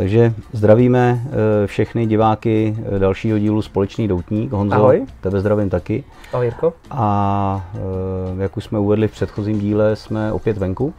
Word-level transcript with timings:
Takže 0.00 0.34
zdravíme 0.52 1.20
eh, 1.24 1.66
všechny 1.66 2.06
diváky 2.06 2.76
eh, 2.78 2.98
dalšího 2.98 3.38
dílu 3.38 3.62
Společný 3.62 4.08
doutník. 4.08 4.52
Honzo, 4.52 4.74
Ahoj. 4.74 5.06
tebe 5.20 5.40
zdravím 5.40 5.70
taky. 5.70 6.04
Ahoj 6.32 6.46
Jirko. 6.46 6.72
A 6.90 7.70
eh, 7.74 8.42
jak 8.42 8.56
už 8.56 8.64
jsme 8.64 8.78
uvedli 8.78 9.08
v 9.08 9.12
předchozím 9.12 9.58
díle, 9.58 9.96
jsme 9.96 10.32
opět 10.32 10.58
venku. 10.58 10.94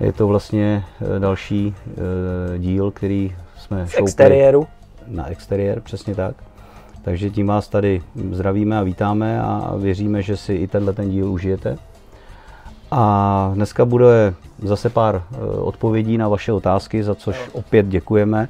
Je 0.00 0.12
to 0.12 0.26
vlastně 0.26 0.84
další 1.18 1.74
díl, 2.58 2.90
který 2.90 3.36
jsme 3.56 3.86
v 3.86 3.98
exteriéru. 3.98 4.66
Na 5.06 5.26
exteriér, 5.26 5.80
přesně 5.80 6.14
tak. 6.14 6.34
Takže 7.02 7.30
tím 7.30 7.46
vás 7.46 7.68
tady 7.68 8.02
zdravíme 8.32 8.78
a 8.78 8.82
vítáme 8.82 9.42
a 9.42 9.74
věříme, 9.78 10.22
že 10.22 10.36
si 10.36 10.54
i 10.54 10.66
tenhle 10.66 10.92
ten 10.92 11.10
díl 11.10 11.32
užijete. 11.32 11.78
A 12.90 13.50
dneska 13.54 13.84
bude 13.84 14.34
zase 14.62 14.90
pár 14.90 15.22
eh, 15.32 15.36
odpovědí 15.60 16.18
na 16.18 16.28
vaše 16.28 16.52
otázky, 16.52 17.02
za 17.02 17.14
což 17.14 17.50
opět 17.52 17.86
děkujeme, 17.86 18.48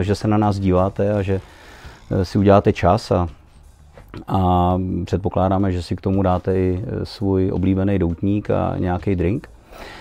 eh, 0.00 0.02
že 0.02 0.14
se 0.14 0.28
na 0.28 0.38
nás 0.38 0.58
díváte 0.58 1.12
a 1.12 1.22
že 1.22 1.40
eh, 2.10 2.24
si 2.24 2.38
uděláte 2.38 2.72
čas 2.72 3.10
a, 3.10 3.28
a 4.28 4.74
předpokládáme, 5.04 5.72
že 5.72 5.82
si 5.82 5.96
k 5.96 6.00
tomu 6.00 6.22
dáte 6.22 6.56
i 6.56 6.84
svůj 7.04 7.50
oblíbený 7.52 7.98
doutník 7.98 8.50
a 8.50 8.74
nějaký 8.78 9.16
drink. 9.16 9.48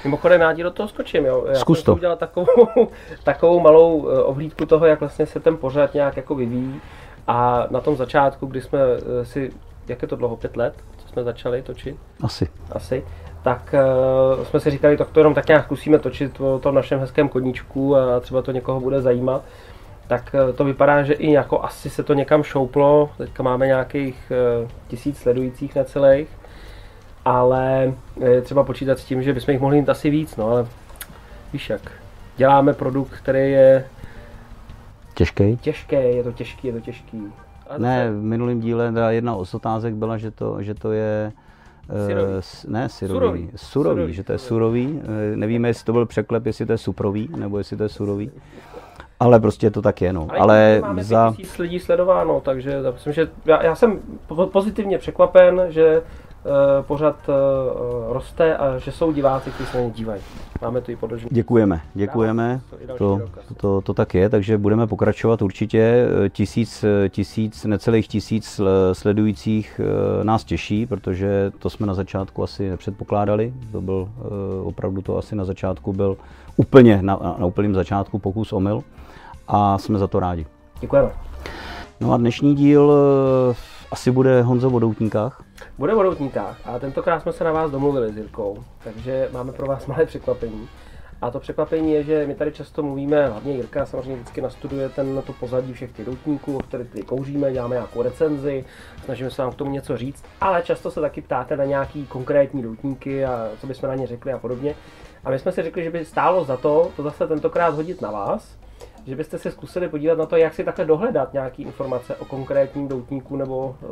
Mimochodem, 0.04 0.42
já 0.42 0.54
ti 0.54 0.64
do 0.64 0.72
toho 0.72 0.90
skočím, 0.90 1.26
jo. 1.26 1.46
Já 1.48 1.56
Zkus 1.56 1.84
to. 1.84 1.96
udělal 1.96 2.18
takovou, 2.18 2.48
takovou 3.24 3.60
malou 3.60 4.02
ohlídku 4.02 4.66
toho, 4.66 4.86
jak 4.86 5.00
vlastně 5.00 5.26
se 5.26 5.40
ten 5.40 5.58
pořad 5.58 5.94
nějak 5.94 6.18
jako 6.18 6.36
vyvíjí. 6.36 6.82
A 7.28 7.68
na 7.70 7.82
tom 7.82 7.96
začátku, 7.96 8.46
kdy 8.46 8.62
jsme 8.62 8.80
si, 9.24 9.52
jak 9.88 10.02
je 10.02 10.08
to 10.08 10.16
dlouho, 10.16 10.36
pět 10.36 10.58
let, 10.58 10.74
co 10.98 11.08
jsme 11.08 11.24
začali 11.24 11.62
točit? 11.62 11.96
Asi. 12.22 12.48
Asi 12.72 13.04
tak 13.44 13.76
uh, 14.38 14.46
jsme 14.46 14.60
si 14.60 14.72
říkali, 14.72 14.98
tak 14.98 15.10
to 15.10 15.20
jenom 15.20 15.34
tak 15.34 15.48
nějak 15.48 15.66
zkusíme 15.66 16.00
točit 16.00 16.42
o 16.42 16.60
tom 16.60 16.76
našem 16.76 17.00
hezkém 17.00 17.30
koníčku 17.30 17.96
a 17.96 18.20
třeba 18.20 18.42
to 18.42 18.52
někoho 18.52 18.80
bude 18.80 19.02
zajímat. 19.02 19.44
Tak 20.08 20.36
uh, 20.48 20.56
to 20.56 20.64
vypadá, 20.66 21.04
že 21.04 21.14
i 21.14 21.32
jako 21.32 21.64
asi 21.64 21.90
se 21.90 22.04
to 22.04 22.14
někam 22.14 22.44
šouplo, 22.44 23.10
teďka 23.18 23.44
máme 23.44 23.68
nějakých 23.68 24.32
uh, 24.62 24.70
tisíc 24.88 25.18
sledujících 25.18 25.76
necelých, 25.76 26.28
ale 27.26 27.94
je 28.20 28.42
třeba 28.42 28.64
počítat 28.64 29.00
s 29.00 29.06
tím, 29.06 29.24
že 29.24 29.34
bychom 29.34 29.52
jich 29.52 29.62
mohli 29.62 29.78
mít 29.78 29.90
asi 29.90 30.10
víc, 30.10 30.36
no 30.36 30.52
ale 30.52 30.68
víš 31.54 31.70
jak, 31.70 31.92
děláme 32.38 32.74
produkt, 32.74 33.12
který 33.12 33.52
je 33.52 33.86
Těžký? 35.20 35.58
Těžký, 35.58 35.96
je 35.96 36.24
to 36.24 36.32
těžký, 36.32 36.68
je 36.68 36.74
to 36.74 36.80
těžký. 36.80 37.24
ne, 37.78 38.12
v 38.12 38.22
minulém 38.22 38.60
díle 38.60 38.94
jedna 39.10 39.46
z 39.46 39.54
otázek 39.54 39.94
byla, 39.94 40.18
že 40.18 40.32
to, 40.32 40.64
že 40.64 40.74
to 40.74 40.92
je 40.92 41.32
Syrový. 42.06 42.34
Uh, 42.34 42.72
ne, 42.72 42.90
syrový. 42.90 43.20
Surový. 43.20 43.50
Surový, 43.56 43.58
surový, 43.58 44.14
že 44.14 44.24
to 44.24 44.32
je 44.32 44.38
surový. 44.38 44.88
Uh, 44.88 45.02
nevíme, 45.36 45.68
jestli 45.68 45.86
to 45.86 45.94
byl 45.94 46.06
překlep, 46.06 46.46
jestli 46.46 46.66
to 46.66 46.72
je 46.72 46.78
suprový, 46.78 47.30
nebo 47.38 47.58
jestli 47.58 47.78
to 47.78 47.84
je 47.84 47.90
surový. 47.90 48.32
Ale 49.20 49.40
prostě 49.40 49.72
to 49.72 49.82
tak 49.82 50.02
je, 50.02 50.14
no. 50.14 50.28
Ale, 50.30 50.40
Ale 50.40 50.80
máme 50.82 51.04
za... 51.04 51.34
lidí 51.60 51.80
sledováno, 51.80 52.42
takže 52.42 52.70
já 52.70 52.92
myslím, 52.92 53.14
že 53.14 53.30
já, 53.46 53.64
já 53.64 53.76
jsem 53.76 54.00
pozitivně 54.52 54.98
překvapen, 54.98 55.62
že 55.70 56.02
uh, 56.50 56.86
pořád 56.86 57.16
uh, 57.30 58.14
roste 58.14 58.58
a 58.58 58.78
že 58.78 58.92
jsou 58.92 59.12
diváci, 59.12 59.52
kteří 59.52 59.70
se 59.70 59.78
na 59.78 59.84
ně 59.84 59.90
dívají. 59.90 60.22
Máme 60.62 60.82
to 60.82 60.92
i 60.92 60.96
podložené. 60.96 61.30
Děkujeme, 61.32 61.82
děkujeme. 61.94 62.62
To, 62.98 62.98
to, 62.98 63.54
to, 63.58 63.82
to 63.82 63.94
tak 63.94 64.14
je, 64.14 64.30
takže 64.30 64.58
budeme 64.58 64.88
pokračovat 64.88 65.42
určitě. 65.42 66.08
Tisíc, 66.30 66.86
tisíc, 67.10 67.66
necelých 67.66 68.08
tisíc 68.08 68.62
sledujících 68.94 69.82
nás 70.24 70.44
těší, 70.44 70.86
protože 70.86 71.52
to 71.60 71.70
jsme 71.70 71.88
na 71.88 71.94
začátku 71.94 72.44
asi 72.44 72.70
nepředpokládali. 72.70 73.54
To 73.72 73.82
byl 73.82 74.10
opravdu 74.64 75.02
to 75.02 75.18
asi 75.18 75.36
na 75.36 75.46
začátku 75.46 75.94
byl 75.94 76.18
úplně 76.58 77.00
na, 77.02 77.36
na 77.40 77.46
úplném 77.46 77.74
začátku 77.74 78.20
pokus 78.20 78.54
omyl 78.54 78.84
a 79.48 79.78
jsme 79.78 80.00
za 80.00 80.08
to 80.08 80.20
rádi. 80.20 80.46
Děkujeme. 80.82 81.10
No 82.00 82.14
a 82.14 82.18
dnešní 82.18 82.56
díl 82.56 82.94
asi 83.92 84.12
bude 84.12 84.42
Honzo 84.42 84.70
o 84.70 84.80
doutníkách. 84.80 85.44
Bude 85.78 85.94
o 85.94 86.04
doutníkách 86.04 86.58
a 86.66 86.80
tentokrát 86.80 87.20
jsme 87.20 87.34
se 87.34 87.44
na 87.44 87.52
vás 87.52 87.72
domluvili 87.72 88.14
s 88.14 88.18
Jirkou, 88.18 88.64
takže 88.84 89.30
máme 89.32 89.52
pro 89.52 89.68
vás 89.68 89.86
malé 89.86 90.06
překvapení. 90.06 90.70
A 91.22 91.32
to 91.32 91.40
překvapení 91.40 91.94
je, 91.94 92.04
že 92.04 92.28
my 92.28 92.36
tady 92.36 92.52
často 92.52 92.84
mluvíme, 92.84 93.28
hlavně 93.28 93.54
Jirka 93.54 93.86
samozřejmě 93.86 94.16
vždycky 94.16 94.42
nastuduje 94.42 94.90
ten, 94.90 95.22
to 95.26 95.34
pozadí 95.34 95.74
všech 95.74 95.92
těch 95.92 96.06
doutníků, 96.06 96.58
o 96.58 96.60
kterých 96.60 96.90
tady 96.90 97.04
kouříme, 97.04 97.52
děláme 97.52 97.76
nějakou 97.76 98.02
recenzi, 98.02 98.66
snažíme 99.06 99.32
se 99.32 99.42
vám 99.42 99.52
k 99.52 99.56
tomu 99.56 99.72
něco 99.72 99.98
říct, 99.98 100.24
ale 100.42 100.62
často 100.62 100.92
se 100.92 101.02
taky 101.02 101.22
ptáte 101.22 101.58
na 101.58 101.66
nějaký 101.66 102.06
konkrétní 102.06 102.64
doutníky 102.64 103.26
a 103.26 103.50
co 103.62 103.68
bychom 103.68 103.90
na 103.90 103.96
ně 103.96 104.08
řekli 104.08 104.34
a 104.34 104.38
podobně. 104.38 104.76
A 105.24 105.30
my 105.30 105.40
jsme 105.40 105.52
si 105.52 105.64
řekli, 105.64 105.84
že 105.84 105.92
by 105.92 106.06
stálo 106.06 106.44
za 106.44 106.58
to 106.58 106.92
to 106.96 107.04
zase 107.04 107.28
tentokrát 107.28 107.74
hodit 107.74 108.02
na 108.02 108.12
vás, 108.12 108.59
že 109.10 109.16
byste 109.16 109.38
se 109.38 109.52
zkusili 109.52 109.90
podívat 109.90 110.18
na 110.18 110.26
to, 110.26 110.36
jak 110.36 110.54
si 110.54 110.64
takhle 110.64 110.86
dohledat 110.86 111.34
nějaké 111.34 111.62
informace 111.62 112.16
o 112.16 112.26
konkrétním 112.26 112.88
doutníku 112.88 113.36
nebo 113.36 113.76
e, 113.82 113.86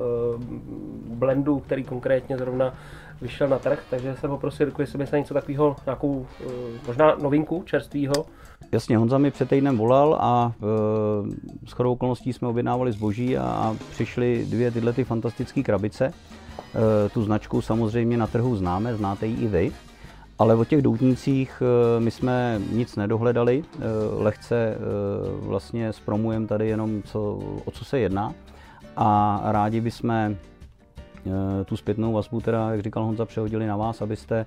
blendu, 1.16 1.60
který 1.60 1.84
konkrétně 1.84 2.38
zrovna 2.38 2.74
vyšel 3.22 3.48
na 3.48 3.60
trh, 3.60 3.84
takže 3.90 4.16
jsem 4.16 4.30
poprosil, 4.30 4.72
jestli 4.80 4.98
by 4.98 5.08
se 5.08 5.20
něco 5.20 5.34
takového, 5.34 5.76
nějakou 5.86 6.28
e, 6.42 6.46
možná 6.88 7.16
novinku 7.16 7.64
čerstvého. 7.66 8.14
Jasně, 8.72 8.98
Honza 8.98 9.18
mi 9.18 9.32
před 9.32 9.50
týdnem 9.50 9.78
volal 9.78 10.18
a 10.22 10.52
e, 10.62 11.68
s 11.68 11.72
chodou 11.72 11.92
okolností 11.92 12.34
jsme 12.34 12.48
objednávali 12.48 12.92
zboží 12.92 13.38
a, 13.38 13.44
a 13.44 13.76
přišly 13.92 14.46
dvě 14.50 14.72
tyhle 14.72 14.94
ty 14.94 15.04
fantastické 15.04 15.64
krabice. 15.64 16.06
E, 16.06 17.10
tu 17.10 17.24
značku 17.24 17.62
samozřejmě 17.62 18.18
na 18.18 18.28
trhu 18.28 18.56
známe, 18.56 18.96
znáte 18.96 19.28
ji 19.28 19.36
i 19.36 19.48
vy. 19.48 19.72
Ale 20.40 20.56
o 20.56 20.66
těch 20.66 20.82
doutnících 20.82 21.64
my 22.00 22.12
jsme 22.12 22.62
nic 22.72 22.96
nedohledali, 22.96 23.64
lehce 24.18 24.78
vlastně 25.40 25.94
zpromujeme 25.94 26.48
tady 26.48 26.68
jenom, 26.68 27.04
co, 27.04 27.40
o 27.66 27.72
co 27.72 27.86
se 27.86 28.00
jedná. 28.00 28.34
A 28.96 29.42
rádi 29.46 29.82
bychom 29.82 30.36
tu 31.66 31.78
zpětnou 31.78 32.14
vazbu, 32.14 32.42
teda, 32.42 32.72
jak 32.72 32.82
říkal 32.82 33.04
Honza, 33.04 33.26
přehodili 33.26 33.68
na 33.68 33.78
vás, 33.78 34.02
abyste 34.02 34.46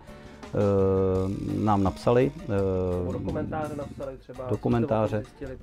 nám 1.59 1.83
napsali. 1.83 2.33
Do 3.13 3.19
komentáře 3.25 3.77
napsali 3.77 4.17
třeba. 4.19 4.47
Do 4.51 4.57
komentáře. 4.57 5.23
Zjistili, 5.23 5.59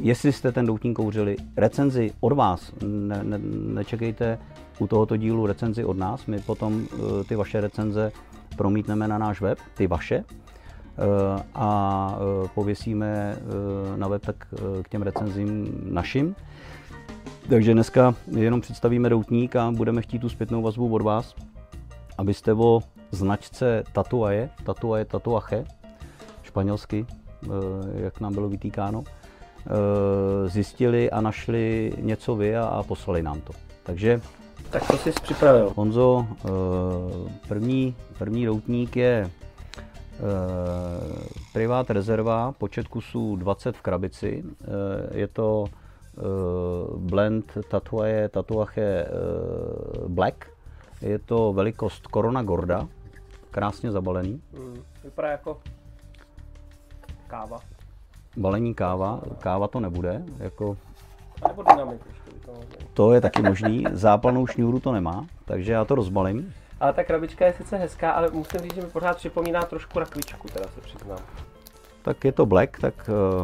Jestli 0.00 0.32
jste 0.32 0.52
ten 0.52 0.66
doutník 0.66 0.96
kouřili, 0.96 1.36
recenzi 1.56 2.12
od 2.20 2.32
vás. 2.32 2.72
Ne, 2.82 3.20
ne, 3.22 3.38
nečekejte 3.74 4.38
u 4.78 4.86
tohoto 4.86 5.16
dílu 5.16 5.46
recenzi 5.46 5.84
od 5.84 5.96
nás. 5.96 6.26
My 6.26 6.38
potom 6.38 6.86
ty 7.28 7.36
vaše 7.36 7.60
recenze 7.60 8.12
promítneme 8.56 9.08
na 9.08 9.18
náš 9.18 9.40
web, 9.40 9.58
ty 9.74 9.86
vaše, 9.86 10.24
a 11.54 12.18
pověsíme 12.54 13.36
na 13.96 14.08
web 14.08 14.26
tak 14.26 14.36
k 14.82 14.88
těm 14.88 15.02
recenzím 15.02 15.80
našim. 15.84 16.34
Takže 17.48 17.72
dneska 17.72 18.14
jenom 18.36 18.60
představíme 18.60 19.08
doutník 19.08 19.56
a 19.56 19.70
budeme 19.70 20.02
chtít 20.02 20.18
tu 20.18 20.28
zpětnou 20.28 20.62
vazbu 20.62 20.94
od 20.94 21.02
vás, 21.02 21.34
abyste 22.18 22.52
o 22.52 22.80
značce 23.10 23.84
Tatuaje, 23.92 24.50
Tatuaje, 24.64 25.04
Tatuache, 25.04 25.64
španělsky, 26.42 27.06
jak 27.94 28.20
nám 28.20 28.34
bylo 28.34 28.48
vytýkáno, 28.48 29.04
zjistili 30.46 31.10
a 31.10 31.20
našli 31.20 31.92
něco 32.00 32.36
vy 32.36 32.56
a 32.56 32.82
poslali 32.88 33.22
nám 33.22 33.40
to. 33.40 33.52
Takže 33.82 34.20
tak 34.70 34.86
to 34.86 34.98
jsi 34.98 35.12
připravil. 35.12 35.72
Honzo, 35.76 36.26
první, 37.48 37.96
první 38.18 38.46
doutník 38.46 38.96
je 38.96 39.30
privát 41.52 41.90
rezerva, 41.90 42.52
počet 42.52 42.88
kusů 42.88 43.36
20 43.36 43.76
v 43.76 43.82
krabici. 43.82 44.44
Je 45.10 45.28
to 45.28 45.64
blend 46.96 47.58
Tatuaje, 47.70 48.28
Tatuache 48.28 49.06
Black. 50.08 50.50
Je 51.00 51.18
to 51.18 51.52
velikost 51.52 52.06
Corona 52.06 52.42
Gorda, 52.42 52.88
krásně 53.50 53.92
zabalený. 53.92 54.42
Hmm, 54.56 54.82
vypadá 55.04 55.28
jako 55.28 55.60
káva. 57.26 57.58
Balení 58.36 58.74
káva, 58.74 59.20
káva 59.38 59.68
to 59.68 59.80
nebude, 59.80 60.24
jako 60.38 60.76
nebo 61.48 61.62
dynamit 61.62 62.00
to 62.94 63.12
je 63.12 63.20
taky 63.20 63.42
možný. 63.42 63.84
Zápalnou 63.92 64.46
šňůru 64.46 64.80
to 64.80 64.92
nemá, 64.92 65.26
takže 65.44 65.72
já 65.72 65.84
to 65.84 65.94
rozbalím. 65.94 66.54
Ale 66.80 66.92
ta 66.92 67.04
krabička 67.04 67.46
je 67.46 67.52
sice 67.52 67.76
hezká, 67.76 68.10
ale 68.12 68.30
musím 68.32 68.60
říct, 68.60 68.74
že 68.74 68.80
mi 68.80 68.86
pořád 68.86 69.16
připomíná 69.16 69.62
trošku 69.62 69.98
rakvičku, 69.98 70.48
teda 70.48 70.64
se 70.74 70.80
přiznám. 70.80 71.18
Tak 72.02 72.24
je 72.24 72.32
to 72.32 72.46
black, 72.46 72.80
tak 72.80 72.94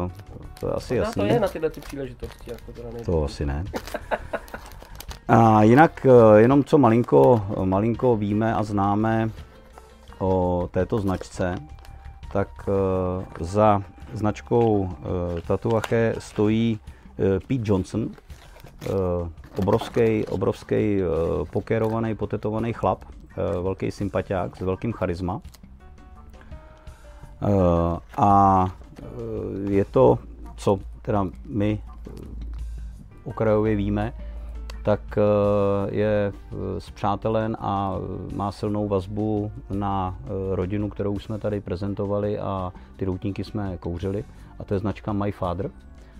uh, 0.03 0.11
to 0.59 0.67
je 0.67 0.73
asi 0.73 0.93
Možná 0.93 1.07
jasný. 1.07 1.27
to 1.27 1.33
je 1.33 1.39
na 1.39 1.47
tyhle 1.47 1.69
ty 1.69 1.81
příležitosti. 1.81 2.51
Jako 2.51 2.71
teda 2.71 2.89
nejde. 2.89 3.05
To 3.05 3.23
asi 3.23 3.45
ne. 3.45 3.63
A 5.27 5.63
jinak 5.63 6.05
uh, 6.09 6.35
jenom 6.35 6.63
co 6.63 6.77
malinko, 6.77 7.45
malinko 7.63 8.15
víme 8.15 8.55
a 8.55 8.63
známe 8.63 9.29
o 10.19 10.69
této 10.71 10.99
značce, 10.99 11.55
tak 12.31 12.49
uh, 12.67 13.23
za 13.45 13.81
značkou 14.13 14.89
Tatuache 15.47 16.15
stojí 16.19 16.79
Pete 17.47 17.63
Johnson, 17.63 18.09
obrovský, 19.57 20.25
obrovský 20.25 20.99
pokerovaný, 21.51 22.15
potetovaný 22.15 22.73
chlap, 22.73 23.05
velký 23.61 23.91
sympatiák 23.91 24.57
s 24.57 24.61
velkým 24.61 24.93
charisma. 24.93 25.41
A 28.17 28.65
je 29.69 29.85
to, 29.85 30.19
co 30.55 30.79
teda 31.01 31.27
my 31.45 31.81
okrajově 33.23 33.75
víme, 33.75 34.13
tak 34.83 35.01
je 35.89 36.33
zpřátelen 36.77 37.57
a 37.59 37.95
má 38.33 38.51
silnou 38.51 38.87
vazbu 38.87 39.51
na 39.69 40.15
rodinu, 40.51 40.89
kterou 40.89 41.19
jsme 41.19 41.39
tady 41.39 41.61
prezentovali 41.61 42.39
a 42.39 42.73
ty 42.95 43.05
doutníky 43.05 43.43
jsme 43.43 43.77
kouřili. 43.77 44.23
A 44.59 44.63
to 44.63 44.73
je 44.73 44.79
značka 44.79 45.13
My 45.13 45.31
Father, 45.31 45.71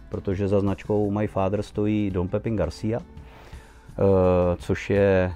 protože 0.09 0.47
za 0.47 0.59
značkou 0.59 1.11
My 1.11 1.27
Father 1.27 1.63
stojí 1.63 2.11
Don 2.11 2.27
Pepin 2.27 2.55
Garcia, 2.55 2.99
což 4.57 4.89
je 4.89 5.33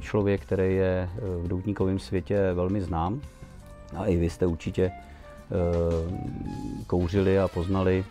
člověk, 0.00 0.42
který 0.42 0.74
je 0.74 1.08
v 1.42 1.48
doutníkovém 1.48 1.98
světě 1.98 2.52
velmi 2.54 2.80
znám. 2.80 3.20
A 3.96 4.06
i 4.06 4.16
vy 4.16 4.30
jste 4.30 4.46
určitě 4.46 4.90
kouřili 6.86 7.38
a 7.38 7.48
poznali 7.48 8.04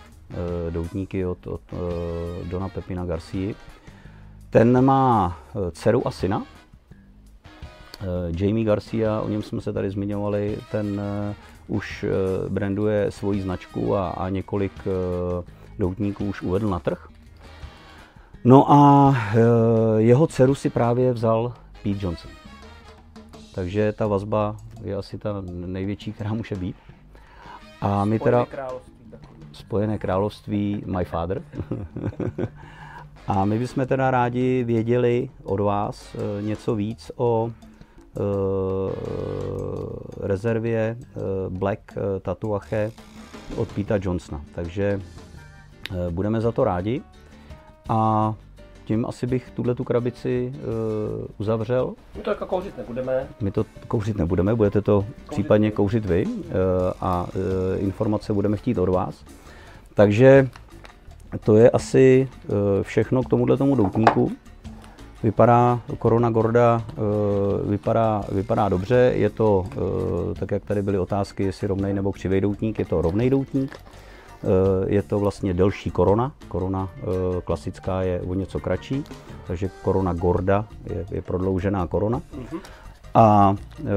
doutníky 0.70 1.26
od, 1.26 1.48
od 1.48 1.62
Dona 2.44 2.70
Pepina 2.70 3.06
Garcia. 3.06 3.54
Ten 4.50 4.86
má 4.86 5.40
dceru 5.72 6.08
a 6.08 6.12
syna. 6.12 6.46
Jamie 8.40 8.66
Garcia, 8.66 9.22
o 9.22 9.30
něm 9.30 9.44
jsme 9.44 9.62
se 9.62 9.74
tady 9.74 9.90
zmiňovali, 9.90 10.58
ten 10.72 11.02
už 11.68 12.06
branduje 12.50 13.12
svoji 13.12 13.42
značku 13.42 13.96
a, 13.96 14.10
a 14.10 14.30
několik 14.30 14.72
doutníků 15.80 16.26
už 16.26 16.42
uvedl 16.42 16.70
na 16.70 16.80
trh. 16.80 17.08
No 18.44 18.72
a 18.72 19.16
jeho 19.98 20.28
dceru 20.28 20.56
si 20.56 20.70
právě 20.70 21.14
vzal 21.14 21.54
Pete 21.84 21.98
Johnson. 22.00 22.32
Takže 23.56 23.92
ta 23.92 24.08
vazba 24.08 24.56
je 24.84 24.96
asi 24.96 25.18
ta 25.18 25.44
největší, 25.48 26.14
která 26.14 26.34
může 26.34 26.56
být. 26.56 26.76
A 27.82 28.06
my 28.06 28.20
teda... 28.20 28.46
Spojené 29.52 29.98
království 29.98 30.84
My 30.86 31.06
Father. 31.06 31.42
a 33.28 33.46
my 33.46 33.60
bychom 33.60 33.88
teda 33.88 34.12
rádi 34.12 34.64
věděli 34.64 35.30
od 35.44 35.60
vás 35.60 36.16
něco 36.42 36.76
víc 36.76 37.12
o 37.16 37.52
rezervě 40.20 40.98
Black 41.50 41.80
Tatuache 42.22 42.92
od 43.56 43.72
Pita 43.72 43.96
Johnsona. 44.02 44.42
Takže 44.56 45.02
budeme 46.10 46.42
za 46.42 46.52
to 46.52 46.64
rádi. 46.64 47.02
A 47.90 48.34
tím 48.86 49.06
asi 49.06 49.28
bych 49.28 49.52
tuhle 49.52 49.76
tu 49.76 49.84
krabici 49.84 50.54
uh, 50.56 51.26
uzavřel. 51.38 51.94
My 52.16 52.22
to 52.22 52.30
jako 52.30 52.46
kouřit 52.46 52.78
nebudeme. 52.78 53.28
My 53.42 53.52
to 53.52 53.66
kouřit 53.88 54.18
nebudeme, 54.18 54.56
budete 54.56 54.82
to 54.82 55.02
kouřit 55.02 55.28
případně 55.30 55.70
vy. 55.70 55.76
kouřit 55.76 56.06
vy 56.06 56.26
uh, 56.26 56.42
a 57.02 57.24
uh, 57.24 57.84
informace 57.84 58.34
budeme 58.34 58.58
chtít 58.58 58.78
od 58.78 58.90
vás. 58.90 59.24
Takže 59.94 60.50
to 61.44 61.58
je 61.58 61.70
asi 61.70 62.30
uh, 62.48 62.56
všechno 62.82 63.24
k 63.24 63.30
tomuhle 63.30 63.58
tomu 63.58 63.76
doutníku. 63.76 64.32
Vypadá, 65.24 65.80
Corona 66.02 66.30
Gorda 66.30 66.84
uh, 66.98 67.70
vypadá, 67.70 68.24
vypadá 68.32 68.70
dobře, 68.70 69.12
je 69.16 69.30
to, 69.30 69.60
uh, 69.60 70.34
tak 70.34 70.52
jak 70.52 70.66
tady 70.66 70.82
byly 70.82 70.98
otázky, 70.98 71.44
jestli 71.44 71.68
rovnej 71.68 71.94
nebo 71.94 72.12
křivý 72.12 72.42
doutník, 72.42 72.80
je 72.80 72.86
to 72.86 73.02
rovnej 73.02 73.30
doutník. 73.30 73.78
Je 74.88 75.02
to 75.02 75.20
vlastně 75.20 75.54
delší 75.54 75.92
korona. 75.92 76.32
Korona 76.48 76.90
klasická 77.44 78.02
je 78.02 78.22
o 78.22 78.34
něco 78.34 78.60
kratší, 78.60 79.04
takže 79.48 79.70
korona 79.82 80.14
gorda 80.14 80.66
je, 80.90 81.06
je 81.12 81.22
prodloužená 81.22 81.88
korona. 81.88 82.22
A 83.14 83.56
e, 83.80 83.94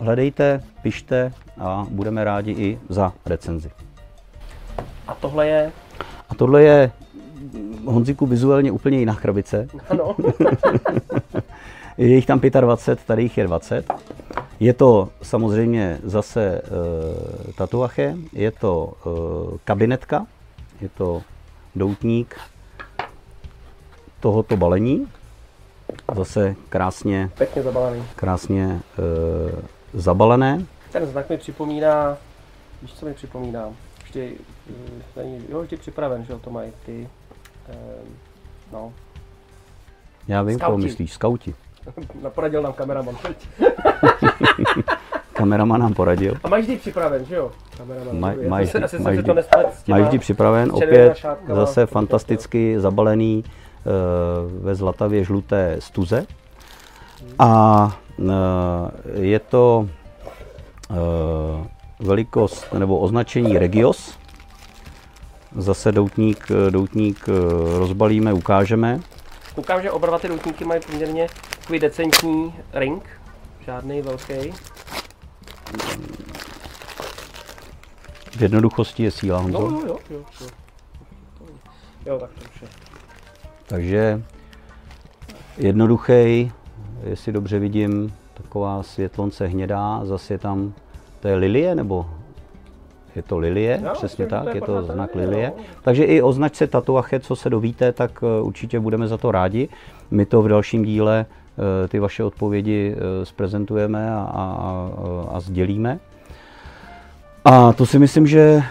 hledejte, 0.00 0.62
pište 0.82 1.32
a 1.58 1.86
budeme 1.90 2.24
rádi 2.24 2.52
i 2.52 2.78
za 2.88 3.12
recenzi. 3.26 3.70
A 5.06 5.14
tohle 5.14 5.46
je? 5.46 5.72
A 6.28 6.34
tohle 6.34 6.62
je 6.62 6.90
Honziku 7.84 8.26
vizuálně 8.26 8.72
úplně 8.72 8.98
jiná 8.98 9.14
krabice. 9.14 9.68
Ano. 9.88 10.16
je 11.98 12.14
jich 12.14 12.26
tam 12.26 12.40
25, 12.40 13.06
tady 13.06 13.22
jich 13.22 13.38
je 13.38 13.44
20. 13.44 13.92
Je 14.60 14.72
to 14.72 15.08
samozřejmě 15.22 15.98
zase 16.04 16.44
e, 16.44 17.52
tatuache, 17.52 18.14
je 18.32 18.50
to 18.50 18.92
e, 18.92 19.58
kabinetka, 19.64 20.26
je 20.80 20.88
to 20.88 21.22
doutník 21.74 22.36
tohoto 24.20 24.56
balení. 24.56 25.08
Zase 26.16 26.56
krásně, 26.68 27.30
Pěkně 27.38 27.62
zabalený. 27.62 28.02
krásně 28.16 28.64
e, 28.64 28.80
zabalené. 29.94 30.64
Ten 30.92 31.06
znak 31.06 31.30
mi 31.30 31.38
připomíná, 31.38 32.16
víš, 32.82 32.94
co 32.94 33.06
mi 33.06 33.14
připomíná? 33.14 33.68
Vždy, 34.04 34.36
není, 35.16 35.44
jo, 35.48 35.62
vždy 35.62 35.76
připraven, 35.76 36.24
že 36.24 36.34
to 36.38 36.50
mají 36.50 36.72
ty, 36.86 37.08
e, 37.68 37.76
no. 38.72 38.92
Já 40.28 40.42
vím, 40.42 40.58
koho 40.58 40.78
myslíš, 40.78 41.12
skauti. 41.12 41.54
Poradil 42.34 42.62
nám 42.62 42.72
kameraman. 42.72 43.16
Kameraman 45.32 45.80
nám 45.80 45.94
poradil. 45.94 46.34
A 46.44 46.48
máš 46.48 46.62
vždy 46.62 46.76
připraven, 46.76 47.24
že 47.24 47.34
jo? 47.34 47.50
Kameraman. 47.76 48.20
Maj, 48.20 48.34
dobrý. 48.34 48.48
maj, 48.48 48.64
Asi- 48.64 48.78
asi 48.78 48.96
jsem 48.96 49.04
maj 49.04 49.16
si 49.16 49.22
vždy- 49.22 50.02
vždy 50.02 50.18
připraven, 50.18 50.70
opět 50.72 51.16
šátkama. 51.16 51.60
zase 51.60 51.86
fantasticky 51.86 52.80
zabalený 52.80 53.44
eh, 53.46 53.82
ve 54.60 54.74
zlatavě 54.74 55.24
žluté 55.24 55.76
stuze. 55.78 56.26
A 57.38 57.96
eh, 58.20 58.32
je 59.20 59.38
to 59.38 59.88
eh, 60.90 60.94
velikost 62.00 62.72
nebo 62.72 62.98
označení 62.98 63.58
Regios. 63.58 64.18
Zase 65.56 65.92
doutník, 65.92 66.46
doutník 66.70 67.26
rozbalíme, 67.78 68.32
ukážeme. 68.32 69.00
Koukám, 69.54 69.82
že 69.82 69.90
oba 69.90 70.06
dva 70.06 70.18
ty 70.18 70.28
doutníky 70.28 70.64
mají 70.64 70.80
poměrně 70.90 71.26
takový 71.66 71.78
decentní 71.78 72.54
ring. 72.72 73.02
Žádný 73.60 74.02
velký. 74.02 74.52
V 78.36 78.42
jednoduchosti 78.42 79.02
je 79.02 79.10
síla, 79.10 79.42
No 79.42 79.60
Honzo. 79.60 79.86
jo, 79.86 79.86
jo, 79.86 79.98
jo. 80.10 80.22
Jo, 80.40 81.46
jo 82.06 82.18
tak 82.18 82.30
to 82.30 82.40
už 82.54 82.62
je. 82.62 82.68
Takže 83.66 84.22
jednoduchý, 85.58 86.52
jestli 87.04 87.32
dobře 87.32 87.58
vidím, 87.58 88.14
taková 88.34 88.82
světlonce 88.82 89.46
hnědá, 89.46 90.00
zase 90.04 90.34
je 90.34 90.38
tam, 90.38 90.72
to 91.20 91.28
je 91.28 91.34
lilie, 91.34 91.74
nebo 91.74 92.06
je 93.16 93.22
to 93.22 93.38
lilie, 93.38 93.80
Jo, 93.84 93.90
přesně 93.92 94.26
tak, 94.26 94.54
je 94.54 94.60
to 94.60 94.82
znak 94.82 95.14
lilie, 95.14 95.30
lilie. 95.30 95.52
no. 95.56 95.64
Takže 95.82 96.04
i 96.04 96.22
o 96.22 96.32
značce 96.32 96.66
Tatuache, 96.66 97.20
co 97.20 97.36
se 97.36 97.50
dovíte, 97.50 97.92
tak 97.92 98.22
eh, 98.22 98.42
určitě 98.42 98.80
budeme 98.80 99.08
za 99.08 99.16
to 99.18 99.30
rádi. 99.32 99.68
My 100.10 100.26
to 100.26 100.42
v 100.42 100.48
dalším 100.48 100.84
díle 100.84 101.26
ty 101.88 101.98
vaše 101.98 102.24
odpovědi 102.24 102.96
eh, 102.96 103.26
zprezentujeme 103.26 104.10
a, 104.10 104.18
a, 104.18 104.90
a, 105.32 105.40
sdělíme. 105.40 105.98
A 107.44 107.72
to 107.72 107.86
si 107.86 107.98
myslím, 107.98 108.26
že 108.26 108.40
eh, 108.40 108.62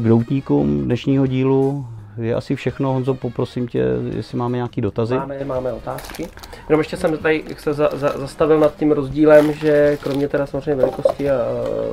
k 0.00 0.02
doutníkům 0.08 0.84
dnešního 0.84 1.26
dílu 1.26 1.86
je 2.18 2.34
asi 2.34 2.56
všechno. 2.56 2.92
Honzo, 2.92 3.14
poprosím 3.14 3.68
tě, 3.68 3.84
jestli 4.16 4.38
máme 4.38 4.56
nějaké 4.56 4.80
dotazy. 4.80 5.14
Máme, 5.14 5.44
máme 5.44 5.72
otázky. 5.72 6.28
Jenom 6.68 6.80
ještě 6.80 6.96
jsem 6.96 7.18
tady 7.18 7.44
se 7.58 7.74
za, 7.74 7.90
za, 7.92 8.18
zastavil 8.18 8.60
nad 8.60 8.76
tím 8.76 8.92
rozdílem, 8.92 9.52
že 9.52 9.98
kromě 10.02 10.28
teda 10.28 10.46
samozřejmě 10.46 10.74
velikosti 10.74 11.30
a, 11.30 11.34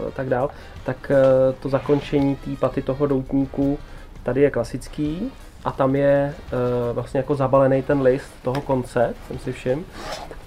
a 0.07 0.11
tak 0.15 0.29
dál, 0.29 0.49
tak 0.85 1.11
eh, 1.11 1.53
to 1.61 1.69
zakončení 1.69 2.35
té 2.35 2.51
paty 2.59 2.81
toho 2.81 3.05
doutníku 3.05 3.79
tady 4.23 4.41
je 4.41 4.51
klasický 4.51 5.31
a 5.65 5.71
tam 5.71 5.95
je 5.95 6.33
eh, 6.35 6.93
vlastně 6.93 7.17
jako 7.17 7.35
zabalený 7.35 7.81
ten 7.83 8.01
list 8.01 8.31
toho 8.43 8.61
konce, 8.61 9.13
jsem 9.27 9.39
si 9.39 9.51
všiml. 9.51 9.81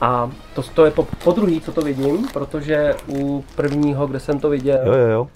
A 0.01 0.31
to, 0.55 0.63
to 0.63 0.85
je 0.85 0.91
po, 0.91 1.07
po 1.25 1.33
druhý, 1.33 1.61
co 1.61 1.73
to 1.73 1.81
vidím, 1.81 2.29
protože 2.33 2.95
u 3.09 3.45
prvního, 3.57 4.07
kde 4.07 4.21
jsem 4.21 4.41
to 4.41 4.49
viděl, 4.51 4.79
Jo, 4.87 4.93
jo, 4.93 5.07
jo. 5.09 5.29